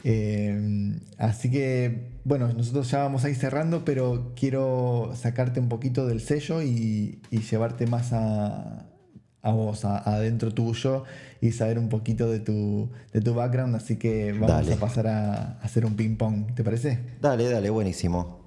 Eh, 0.04 0.98
así 1.18 1.50
que, 1.50 2.12
bueno, 2.24 2.50
nosotros 2.54 2.90
ya 2.90 3.00
vamos 3.00 3.24
a 3.24 3.30
ir 3.30 3.36
cerrando, 3.36 3.84
pero 3.84 4.32
quiero 4.34 5.12
sacarte 5.14 5.60
un 5.60 5.68
poquito 5.68 6.06
del 6.06 6.20
sello 6.22 6.62
y, 6.62 7.20
llevarte 7.30 7.86
más 7.86 8.14
a, 8.14 8.86
vos, 9.42 9.84
adentro 9.84 10.52
tuyo 10.52 11.04
y 11.40 11.52
saber 11.52 11.78
un 11.78 11.88
poquito 11.88 12.30
de 12.30 12.40
tu, 12.40 12.90
de 13.12 13.20
tu 13.20 13.34
background. 13.34 13.74
Así 13.74 13.96
que 13.96 14.32
vamos 14.32 14.70
a 14.70 14.76
pasar 14.76 15.06
a, 15.06 15.58
hacer 15.62 15.86
un 15.86 15.96
ping-pong, 15.96 16.54
¿te 16.54 16.62
parece? 16.62 16.98
Dale, 17.20 17.48
dale, 17.48 17.70
buenísimo. 17.70 18.40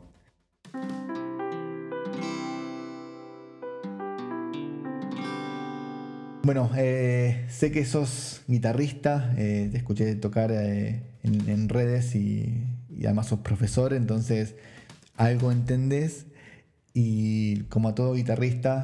Bueno, 6.45 6.69
eh, 6.75 7.45
sé 7.47 7.71
que 7.71 7.85
sos 7.85 8.41
guitarrista, 8.47 9.33
eh, 9.37 9.69
te 9.71 9.77
escuché 9.77 10.13
tocar 10.15 10.51
eh, 10.51 11.01
en, 11.23 11.69
redes 11.69 12.15
y, 12.15 12.65
además 13.05 13.27
sos 13.27 13.39
profesor, 13.39 13.93
entonces 13.93 14.55
algo 15.15 15.53
entendés 15.53 16.25
y 16.93 17.61
como 17.69 17.87
a 17.87 17.95
todo 17.95 18.13
guitarrista, 18.13 18.83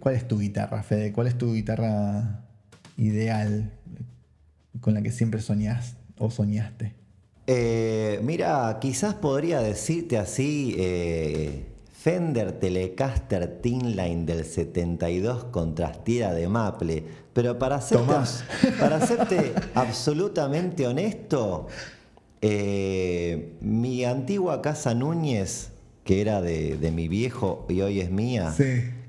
¿cuál 0.00 0.14
es 0.14 0.26
tu 0.26 0.38
guitarra, 0.38 0.82
Fede? 0.82 1.12
¿Cuál 1.12 1.26
es 1.26 1.36
tu 1.36 1.54
guitarra 1.54 2.44
ideal 2.96 3.70
con 4.80 4.94
la 4.94 5.02
que 5.02 5.12
siempre 5.12 5.40
soñás 5.40 5.96
o 6.18 6.30
soñaste? 6.30 6.94
Eh, 7.46 8.20
mira, 8.22 8.76
quizás 8.80 9.14
podría 9.14 9.60
decirte 9.60 10.18
así, 10.18 10.74
eh, 10.78 11.64
Fender 11.92 12.52
Telecaster 12.52 13.60
Line 13.64 14.24
del 14.24 14.44
72 14.44 15.44
contrastida 15.44 16.32
de 16.32 16.48
Maple. 16.48 17.04
Pero 17.32 17.58
para 17.58 17.80
serte, 17.80 18.12
para 18.78 19.06
serte 19.06 19.54
absolutamente 19.74 20.86
honesto, 20.86 21.68
eh, 22.40 23.56
mi 23.60 24.04
antigua 24.04 24.62
casa 24.62 24.94
Núñez, 24.94 25.70
que 26.04 26.20
era 26.20 26.40
de, 26.40 26.92
mi 26.94 27.08
viejo 27.08 27.66
y 27.68 27.80
hoy 27.80 28.00
es 28.00 28.10
mía, 28.10 28.54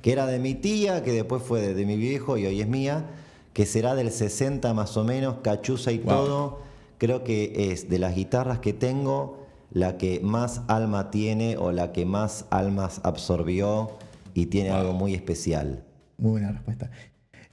que 0.02 0.12
era 0.12 0.26
de 0.26 0.40
mi 0.40 0.56
tía, 0.56 1.04
que 1.04 1.12
después 1.12 1.44
fue 1.44 1.74
de, 1.74 1.86
mi 1.86 1.98
viejo 1.98 2.38
y 2.38 2.46
hoy 2.46 2.62
es 2.62 2.68
mía, 2.68 3.06
que 3.54 3.66
será 3.66 3.96
del 3.96 4.12
60 4.12 4.74
más 4.74 4.96
o 4.98 5.04
menos, 5.04 5.38
cachuza 5.44 5.92
y 5.92 6.00
todo, 6.00 6.60
creo 6.98 7.24
que 7.24 7.72
es 7.72 7.90
de 7.90 8.00
las 8.00 8.16
guitarras 8.16 8.60
que 8.60 8.74
tengo 8.74 9.48
la 9.72 9.98
que 9.98 10.20
más 10.22 10.62
alma 10.68 11.12
tiene 11.12 11.58
o 11.58 11.72
la 11.72 11.92
que 11.92 12.06
más 12.06 12.46
almas 12.50 13.02
absorbió 13.04 13.92
y 14.34 14.48
tiene 14.48 14.72
algo 14.72 14.94
muy 14.94 15.14
especial? 15.14 15.84
Muy 16.18 16.32
buena 16.32 16.52
respuesta. 16.52 16.90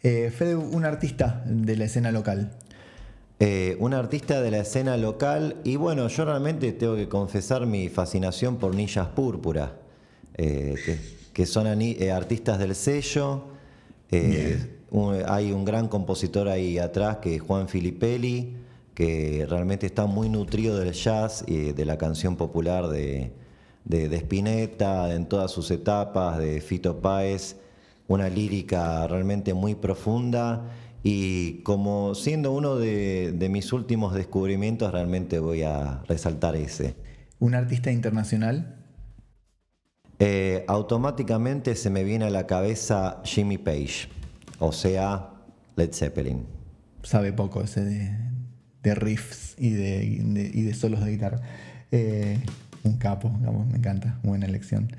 Eh, 0.03 0.31
Fede, 0.31 0.57
un 0.57 0.85
artista 0.85 1.43
de 1.47 1.77
la 1.77 1.85
escena 1.85 2.13
local. 2.13 2.53
Eh, 3.39 3.77
un 3.81 3.93
artista 3.93 4.41
de 4.41 4.51
la 4.51 4.59
escena 4.59 4.97
local 4.97 5.57
y 5.63 5.77
bueno, 5.77 6.09
yo 6.09 6.25
realmente 6.25 6.73
tengo 6.73 6.97
que 6.97 7.09
confesar 7.09 7.67
mi 7.67 7.89
fascinación 7.89 8.57
por 8.57 8.75
Nillas 8.75 9.09
Púrpura, 9.09 9.75
eh, 10.35 10.75
que, 10.85 11.16
son 11.45 11.67
artistas 11.67 12.59
del 12.59 12.75
sello. 12.75 13.49
hay 14.11 15.53
un 15.53 15.65
gran 15.67 15.89
compositor 15.89 16.49
ahí 16.49 16.79
atrás 16.79 17.19
que 17.19 17.35
es 17.35 17.43
Juan 17.43 17.69
Filipelli 17.69 18.57
que 18.97 19.45
realmente 19.47 19.85
está 19.85 20.07
muy 20.07 20.31
nutrido 20.31 20.79
del 20.79 20.95
jazz 20.95 21.45
y 21.47 21.73
de 21.73 21.85
la 21.85 21.99
canción 21.99 22.37
popular 22.37 22.89
de, 22.89 23.31
de, 23.85 24.17
Spinetta 24.17 25.15
en 25.15 25.27
todas 25.27 25.51
sus 25.51 25.71
etapas, 25.71 26.39
de 26.39 26.63
Fito 26.63 27.03
Páez, 27.03 27.57
una 28.09 28.31
lírica 28.31 29.07
realmente 29.07 29.53
muy 29.53 29.75
profunda 29.75 30.65
y 31.03 31.59
como 31.63 32.15
siendo 32.15 32.53
uno 32.53 32.77
de, 32.77 33.49
mis 33.51 33.71
últimos 33.75 34.15
descubrimientos 34.15 34.91
realmente 34.93 35.41
voy 35.41 35.63
a 35.63 36.03
resaltar 36.09 36.57
ese. 36.57 36.97
¿Un 37.39 37.55
artista 37.55 37.93
internacional? 37.93 38.77
Eh, 40.19 40.65
automáticamente 40.67 41.75
se 41.75 41.91
me 41.91 42.03
viene 42.03 42.25
a 42.25 42.31
la 42.31 42.47
cabeza 42.47 43.21
Jimmy 43.25 43.59
Page, 43.59 44.09
o 44.59 44.73
sea, 44.73 45.31
Led 45.77 45.93
Zeppelin. 45.93 46.47
Sabe 47.03 47.33
poco 47.33 47.63
ese 47.63 47.85
de, 47.85 48.17
de 48.83 48.95
riffs 48.95 49.55
y 49.59 49.71
de, 49.71 50.05
y 50.05 50.63
de, 50.63 50.75
solos 50.75 51.05
de 51.05 51.11
guitarra. 51.11 51.41
Eh, 51.93 52.39
un 52.83 52.97
capo, 52.97 53.31
me 53.31 53.77
encanta, 53.77 54.19
buena 54.23 54.47
elección. 54.47 54.91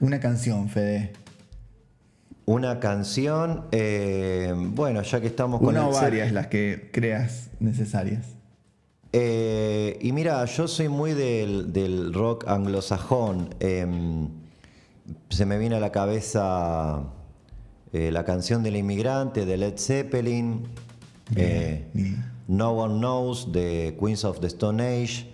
Una 0.00 0.20
canción, 0.20 0.68
Fede. 0.68 1.12
Una 2.46 2.78
canción, 2.80 3.66
eh, 3.72 4.54
bueno, 4.56 5.02
ya 5.02 5.20
que 5.20 5.26
estamos 5.26 5.60
con... 5.60 5.70
Una 5.70 5.88
o 5.88 5.92
varias 5.92 6.32
las 6.32 6.46
que 6.46 6.90
creas 6.92 7.50
necesarias. 7.58 8.36
Y 9.12 10.12
mira, 10.12 10.44
yo 10.44 10.68
soy 10.68 10.88
muy 10.88 11.12
del, 11.12 12.14
rock 12.14 12.46
anglosajón. 12.46 13.50
Se 15.28 15.46
me 15.46 15.58
viene 15.58 15.76
a 15.76 15.80
la 15.80 15.92
cabeza 15.92 17.04
la 17.92 18.24
canción 18.24 18.62
del 18.62 18.76
inmigrante 18.76 19.46
de 19.46 19.56
Led 19.56 19.78
Zeppelin. 19.78 20.68
No 22.50 22.72
One 22.72 22.98
Knows 22.98 23.52
de 23.52 23.96
Queens 23.98 24.24
of 24.24 24.40
the 24.40 24.48
Stone 24.48 24.82
Age, 24.82 25.30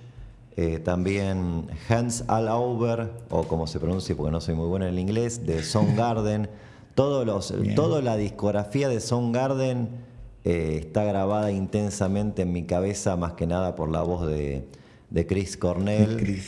eh, 0.58 0.78
también 0.80 1.66
Hands 1.88 2.24
All 2.28 2.48
Over, 2.48 3.10
o 3.30 3.44
como 3.44 3.66
se 3.66 3.80
pronuncia 3.80 4.14
porque 4.14 4.30
no 4.30 4.42
soy 4.42 4.54
muy 4.54 4.66
bueno 4.66 4.84
en 4.84 4.92
el 4.92 4.98
inglés, 4.98 5.46
de 5.46 5.62
Soundgarden. 5.62 6.50
Todos 6.94 7.26
los, 7.26 7.54
toda 7.74 8.00
la 8.00 8.16
discografía 8.16 8.88
de 8.88 9.00
Soundgarden 9.00 9.88
eh, 10.44 10.80
está 10.80 11.04
grabada 11.04 11.50
intensamente 11.50 12.42
en 12.42 12.52
mi 12.52 12.64
cabeza, 12.64 13.16
más 13.16 13.32
que 13.32 13.46
nada 13.46 13.76
por 13.76 13.90
la 13.90 14.00
voz 14.02 14.26
de, 14.26 14.66
Chris 15.26 15.58
Cornell, 15.58 16.40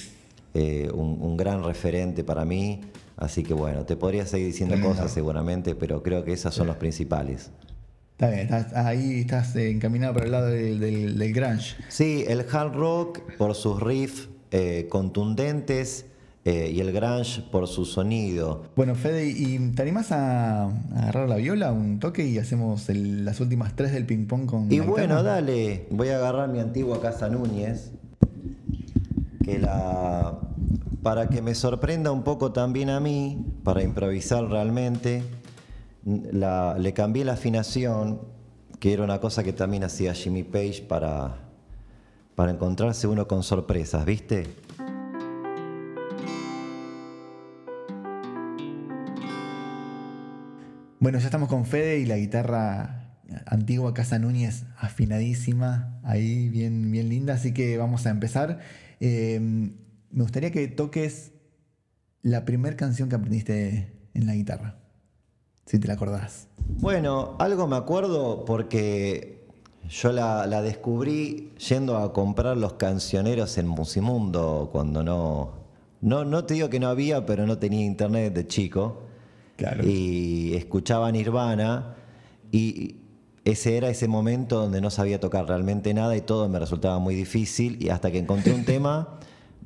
eh, 0.55 0.91
un, 0.95 1.37
gran 1.37 1.65
referente 1.65 2.25
para 2.25 2.47
mí. 2.47 2.81
Así 3.19 3.43
que 3.43 3.53
bueno, 3.53 3.85
te 3.85 3.97
podría 3.97 4.25
seguir 4.27 4.47
diciendo 4.47 4.81
cosas 4.81 5.11
seguramente, 5.11 5.75
pero 5.75 6.03
creo 6.03 6.25
que 6.25 6.33
esas 6.33 6.55
son 6.55 6.69
los 6.69 6.77
principales. 6.77 7.51
Está 8.13 8.31
bien, 8.31 8.49
ahí 8.75 9.21
estás 9.21 9.55
encaminado 9.57 10.15
para 10.15 10.27
el 10.27 10.33
lado 10.33 10.47
del, 10.47 10.81
del, 10.81 11.33
grunge. 11.33 11.77
Sí, 11.89 12.25
el 12.27 12.45
hard 12.51 12.75
rock 12.75 13.21
por 13.37 13.55
sus 13.55 13.81
riffs 13.81 14.29
eh, 14.51 14.87
contundentes 14.89 16.07
eh, 16.45 16.71
y 16.73 16.81
el 16.81 16.93
grunge 16.93 17.43
por 17.53 17.67
su 17.69 17.85
sonido. 17.85 18.65
Bueno, 18.75 18.95
Fede, 18.95 19.29
¿y 19.29 19.59
te 19.75 19.83
animas 19.83 20.11
a, 20.13 20.65
agarrar 20.97 21.29
la 21.29 21.37
viola 21.37 21.73
un 21.73 21.99
toque 22.01 22.25
y 22.25 22.39
hacemos 22.39 22.89
las 22.89 23.41
últimas 23.41 23.75
tres 23.77 23.93
del 23.93 24.07
ping-pong 24.07 24.47
con. 24.47 24.73
Y 24.73 24.81
bueno, 24.81 25.23
dale, 25.23 25.87
voy 25.91 26.09
a 26.09 26.17
agarrar 26.17 26.49
mi 26.49 26.61
antigua 26.61 27.01
casa 27.01 27.29
Núñez, 27.29 27.91
que 29.45 29.59
la. 29.59 30.39
Para 31.03 31.29
que 31.29 31.43
me 31.43 31.55
sorprenda 31.55 32.11
un 32.11 32.25
poco 32.25 32.53
también 32.53 32.91
a 32.91 33.01
mí, 33.01 33.45
para 33.63 33.83
improvisar 33.83 34.45
realmente 34.45 35.23
le 36.05 36.93
cambié 36.95 37.25
la 37.25 37.35
afinación, 37.35 38.21
que 38.81 38.93
era 38.93 39.05
una 39.05 39.21
cosa 39.21 39.45
que 39.45 39.53
también 39.53 39.85
hacía 39.85 40.15
Jimmy 40.15 40.43
Page 40.43 40.85
para, 40.89 41.37
para 42.35 42.53
encontrarse 42.53 43.07
uno 43.07 43.29
con 43.29 43.43
sorpresas, 43.43 44.05
¿viste? 44.05 44.47
Bueno, 51.01 51.19
ya 51.19 51.27
estamos 51.27 51.49
con 51.49 51.65
Fede 51.65 52.01
y 52.01 52.07
la 52.07 52.17
guitarra 52.17 53.15
antigua 53.47 53.95
Casa 53.95 54.19
Núñez 54.19 54.65
afinadísima, 54.79 56.01
ahí 56.03 56.49
bien, 56.49 56.91
bien 56.91 57.09
linda, 57.09 57.35
así 57.35 57.55
que 57.55 57.79
vamos 57.79 58.07
a 58.07 58.11
empezar. 58.11 58.59
Eh, 58.99 59.71
me 60.11 60.23
gustaría 60.23 60.51
que 60.51 60.69
toques 60.69 61.33
la 62.23 62.45
primera 62.45 62.77
canción 62.77 63.09
que 63.09 63.17
aprendiste 63.17 63.93
en 64.15 64.27
la 64.27 64.35
guitarra, 64.35 64.79
si 65.67 65.79
te 65.79 65.89
la 65.89 65.95
acordás. 65.95 66.49
Bueno, 66.81 67.37
algo 67.39 67.67
me 67.67 67.77
acuerdo 67.77 68.45
porque 68.45 69.47
yo 69.89 70.13
la, 70.13 70.47
la 70.47 70.63
descubrí 70.63 71.53
yendo 71.69 71.97
a 71.97 72.13
comprar 72.13 72.57
los 72.57 72.75
cancioneros 72.75 73.59
en 73.59 73.69
Musimundo 73.69 74.69
cuando 74.73 75.03
no, 75.03 75.53
no... 76.01 76.25
No 76.25 76.45
te 76.45 76.55
digo 76.55 76.69
que 76.69 76.81
no 76.81 76.89
había, 76.89 77.25
pero 77.27 77.47
no 77.47 77.59
tenía 77.59 77.85
internet 77.85 78.35
de 78.35 78.47
chico. 78.47 79.03
Claro. 79.57 79.85
Y 79.85 80.55
escuchaba 80.55 81.11
Nirvana 81.11 81.97
y 82.53 82.97
ese 83.45 83.77
era 83.77 83.89
ese 83.89 84.09
momento 84.09 84.61
donde 84.61 84.81
no 84.81 84.91
sabía 84.91 85.21
tocar 85.21 85.47
realmente 85.47 85.93
nada 85.95 86.17
y 86.17 86.21
todo 86.21 86.49
me 86.49 86.59
resultaba 86.59 86.99
muy 86.99 87.15
difícil 87.15 87.83
y 87.83 87.89
hasta 87.89 88.11
que 88.11 88.19
encontré 88.19 88.53
un 88.53 88.65
tema 88.67 89.19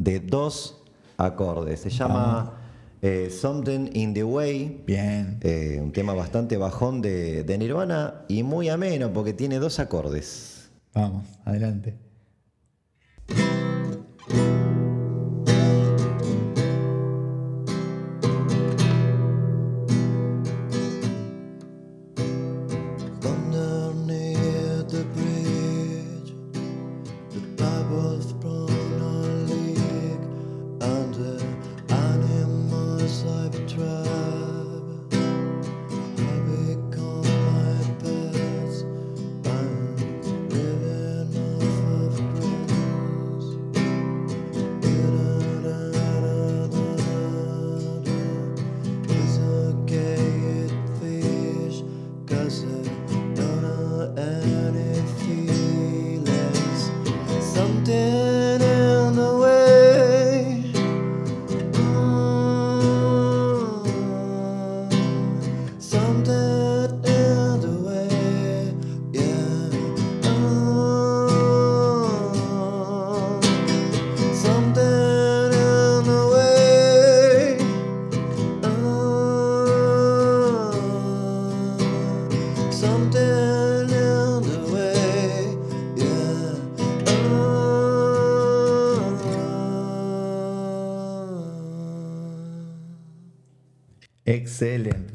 de 0.03 0.21
dos 0.21 0.83
acordes. 1.17 1.81
Se 1.81 1.91
llama 1.91 2.59
eh, 3.01 3.31
Something 3.31 3.91
in 3.95 4.15
the 4.15 4.25
Way. 4.25 4.83
Bien. 4.87 5.39
Eh, 5.43 5.79
un 5.83 5.93
tema 5.93 6.15
bastante 6.15 6.57
bajón 6.57 7.03
de, 7.03 7.45
de 7.45 7.59
Nirvana 7.59 8.25
y 8.29 8.43
muy 8.43 8.69
ameno 8.69 9.13
porque 9.13 9.33
tiene 9.33 9.59
dos 9.59 9.79
acordes. 9.79 10.71
Vamos, 10.95 11.27
adelante. 11.45 12.02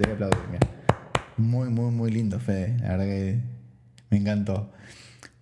Voy 0.03 0.11
a 0.11 0.13
aplaudir. 0.13 0.39
mira. 0.51 0.67
Muy, 1.37 1.69
muy, 1.69 1.91
muy 1.91 2.11
lindo, 2.11 2.39
Fede. 2.39 2.77
La 2.81 2.89
verdad 2.97 3.05
que 3.05 3.39
me 4.09 4.17
encantó. 4.17 4.69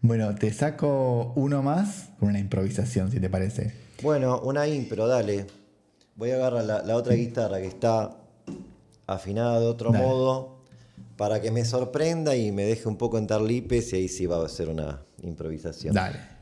Bueno, 0.01 0.35
te 0.35 0.51
saco 0.53 1.33
uno 1.35 1.63
más 1.63 2.09
con 2.19 2.29
una 2.29 2.39
improvisación, 2.39 3.11
si 3.11 3.19
te 3.19 3.29
parece. 3.29 3.73
Bueno, 4.03 4.39
una 4.41 4.67
impro, 4.67 5.07
dale. 5.07 5.47
Voy 6.15 6.31
a 6.31 6.35
agarrar 6.35 6.63
la, 6.65 6.83
la 6.83 6.95
otra 6.95 7.15
guitarra 7.15 7.59
que 7.59 7.67
está 7.67 8.17
afinada 9.07 9.59
de 9.59 9.65
otro 9.67 9.91
Dale. 9.91 10.05
modo 10.05 10.55
para 11.17 11.41
que 11.41 11.51
me 11.51 11.63
sorprenda 11.65 12.35
y 12.35 12.51
me 12.51 12.63
deje 12.65 12.87
un 12.87 12.97
poco 12.97 13.17
en 13.17 13.27
tarlipes 13.27 13.93
y 13.93 13.95
ahí 13.97 14.07
sí 14.07 14.25
va 14.25 14.43
a 14.45 14.49
ser 14.49 14.69
una 14.69 15.01
improvisación. 15.23 15.93
Dale. 15.93 16.34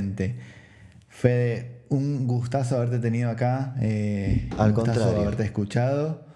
Excelente. 0.00 0.36
Fede, 1.08 1.82
un 1.88 2.26
gustazo 2.26 2.76
haberte 2.76 2.98
tenido 2.98 3.30
acá. 3.30 3.74
Eh, 3.80 4.48
Al 4.58 4.70
un 4.70 4.74
gustazo 4.74 4.98
contrario. 5.00 5.22
haberte 5.22 5.44
escuchado. 5.44 6.26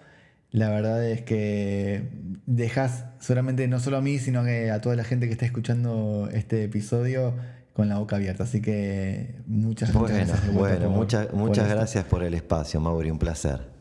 La 0.50 0.70
verdad 0.70 1.04
es 1.08 1.22
que 1.22 2.10
dejas 2.46 3.06
solamente 3.18 3.66
no 3.68 3.80
solo 3.80 3.96
a 3.96 4.00
mí, 4.00 4.18
sino 4.18 4.44
que 4.44 4.70
a 4.70 4.80
toda 4.80 4.94
la 4.96 5.04
gente 5.04 5.26
que 5.26 5.32
está 5.32 5.46
escuchando 5.46 6.28
este 6.32 6.64
episodio 6.64 7.34
con 7.72 7.88
la 7.88 7.98
boca 7.98 8.16
abierta. 8.16 8.44
Así 8.44 8.60
que 8.60 9.36
muchas, 9.46 9.92
gracias. 9.92 10.52
bueno, 10.52 10.86
por- 10.86 10.90
muchas, 10.96 11.32
muchas 11.32 11.68
gracias 11.68 12.04
por 12.04 12.22
el 12.22 12.34
espacio, 12.34 12.80
Mauri, 12.80 13.10
un 13.10 13.18
placer. 13.18 13.73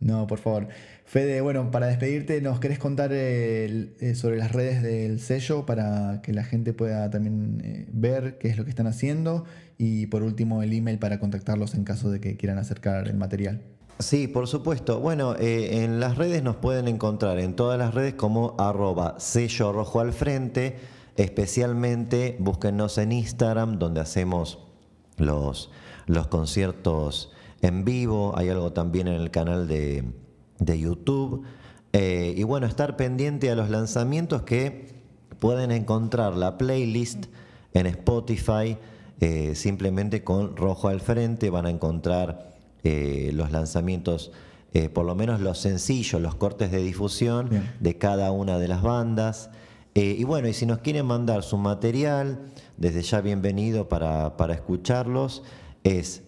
No, 0.00 0.26
por 0.26 0.38
favor. 0.38 0.68
Fede, 1.04 1.40
bueno, 1.42 1.70
para 1.70 1.86
despedirte, 1.88 2.40
¿nos 2.40 2.58
querés 2.58 2.78
contar 2.78 3.12
el- 3.12 3.94
eh, 4.00 4.14
sobre 4.14 4.38
las 4.38 4.52
redes 4.52 4.82
del 4.82 5.20
sello 5.20 5.66
para 5.66 6.20
que 6.22 6.32
la 6.32 6.42
gente 6.44 6.72
pueda 6.72 7.10
también 7.10 7.60
eh, 7.62 7.86
ver 7.92 8.38
qué 8.38 8.48
es 8.48 8.56
lo 8.56 8.64
que 8.64 8.70
están 8.70 8.86
haciendo? 8.86 9.44
Y 9.76 10.06
por 10.06 10.22
último, 10.22 10.62
el 10.62 10.72
email 10.72 10.98
para 10.98 11.18
contactarlos 11.20 11.74
en 11.74 11.84
caso 11.84 12.10
de 12.10 12.20
que 12.20 12.36
quieran 12.36 12.58
acercar 12.58 13.08
el 13.08 13.16
material. 13.16 13.60
Sí, 13.98 14.26
por 14.28 14.46
supuesto. 14.48 15.00
Bueno, 15.00 15.36
eh, 15.38 15.84
en 15.84 16.00
las 16.00 16.16
redes 16.16 16.42
nos 16.42 16.56
pueden 16.56 16.88
encontrar 16.88 17.38
en 17.38 17.54
todas 17.54 17.78
las 17.78 17.92
redes 17.92 18.14
como 18.14 18.54
arroba 18.58 19.16
sello 19.20 19.72
rojo 19.72 20.00
al 20.00 20.14
frente. 20.14 20.76
Especialmente 21.16 22.36
búsquennos 22.38 22.96
en 22.96 23.12
Instagram 23.12 23.78
donde 23.78 24.00
hacemos 24.00 24.58
los, 25.18 25.70
los 26.06 26.26
conciertos 26.28 27.32
en 27.62 27.84
vivo. 27.84 28.32
Hay 28.36 28.48
algo 28.48 28.72
también 28.72 29.08
en 29.08 29.14
el 29.14 29.30
canal 29.30 29.68
de, 29.68 30.04
de 30.58 30.78
YouTube. 30.78 31.44
Eh, 31.92 32.34
y 32.36 32.44
bueno, 32.44 32.66
estar 32.66 32.96
pendiente 32.96 33.50
a 33.50 33.56
los 33.56 33.68
lanzamientos 33.70 34.42
que 34.42 34.94
pueden 35.38 35.72
encontrar 35.72 36.36
la 36.36 36.56
playlist 36.58 37.26
en 37.74 37.86
Spotify. 37.86 38.76
eh, 39.20 39.54
simplemente 39.54 40.24
con 40.24 40.56
rojo 40.56 40.88
al 40.88 41.00
frente 41.00 41.50
van 41.50 41.66
a 41.66 41.70
encontrar 41.70 42.54
eh, 42.84 43.32
los 43.34 43.50
lanzamientos, 43.52 44.32
por 44.94 45.04
lo 45.04 45.14
menos 45.14 45.40
los 45.40 45.58
sencillos, 45.58 46.22
los 46.22 46.36
cortes 46.36 46.70
de 46.70 46.78
difusión 46.78 47.48
Bien. 47.50 47.70
de 47.80 47.98
cada 47.98 48.30
una 48.30 48.58
de 48.58 48.68
las 48.68 48.82
bandas. 48.82 49.50
Y 49.94 50.22
bueno, 50.22 50.46
y 50.46 50.54
si 50.54 50.64
nos 50.64 50.78
quieren 50.78 51.06
mandar 51.06 51.42
su 51.42 51.58
material, 51.58 52.38
desde 52.76 53.02
ya 53.02 53.20
bienvenido 53.20 53.88
para, 53.88 54.36
para 54.36 54.54
escucharlos, 54.54 55.42
es 55.82 56.22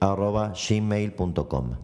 arroba 0.00 0.52
gmail.com. 0.52 1.76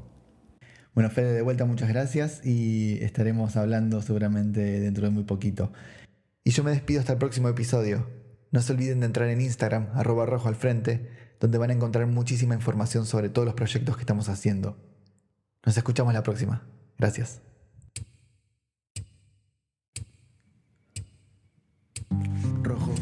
Bueno, 0.95 1.09
Fede, 1.09 1.33
de 1.33 1.43
vuelta, 1.43 1.65
muchas 1.65 1.89
gracias 1.89 2.45
y 2.45 3.03
estaremos 3.03 3.57
hablando 3.57 4.03
seguramente 4.03 4.61
dentro 4.81 5.05
de 5.05 5.11
muy 5.11 5.25
poquito. 5.25 5.73
Y 6.45 6.51
yo 6.51 6.65
me 6.65 6.71
despido 6.71 7.01
hasta 7.01 7.15
el 7.15 7.19
próximo 7.19 7.49
episodio. 7.49 8.07
No 8.51 8.61
se 8.61 8.73
olviden 8.73 9.01
de 9.01 9.07
entrar 9.07 9.29
en 9.29 9.41
Instagram, 9.41 9.89
arroba 9.95 10.27
rojo 10.27 10.49
al 10.49 10.57
frente, 10.57 11.09
donde 11.41 11.57
van 11.57 11.71
a 11.71 11.73
encontrar 11.73 12.07
muchísima 12.07 12.55
información 12.55 13.07
sobre 13.07 13.31
todos 13.31 13.47
los 13.47 13.55
proyectos 13.55 13.97
que 13.97 14.03
estamos 14.03 14.29
haciendo. 14.29 14.77
Nos 15.65 15.77
escuchamos 15.77 16.13
la 16.13 16.23
próxima. 16.23 16.67
Gracias. 16.99 17.41
Rojo 22.63 22.95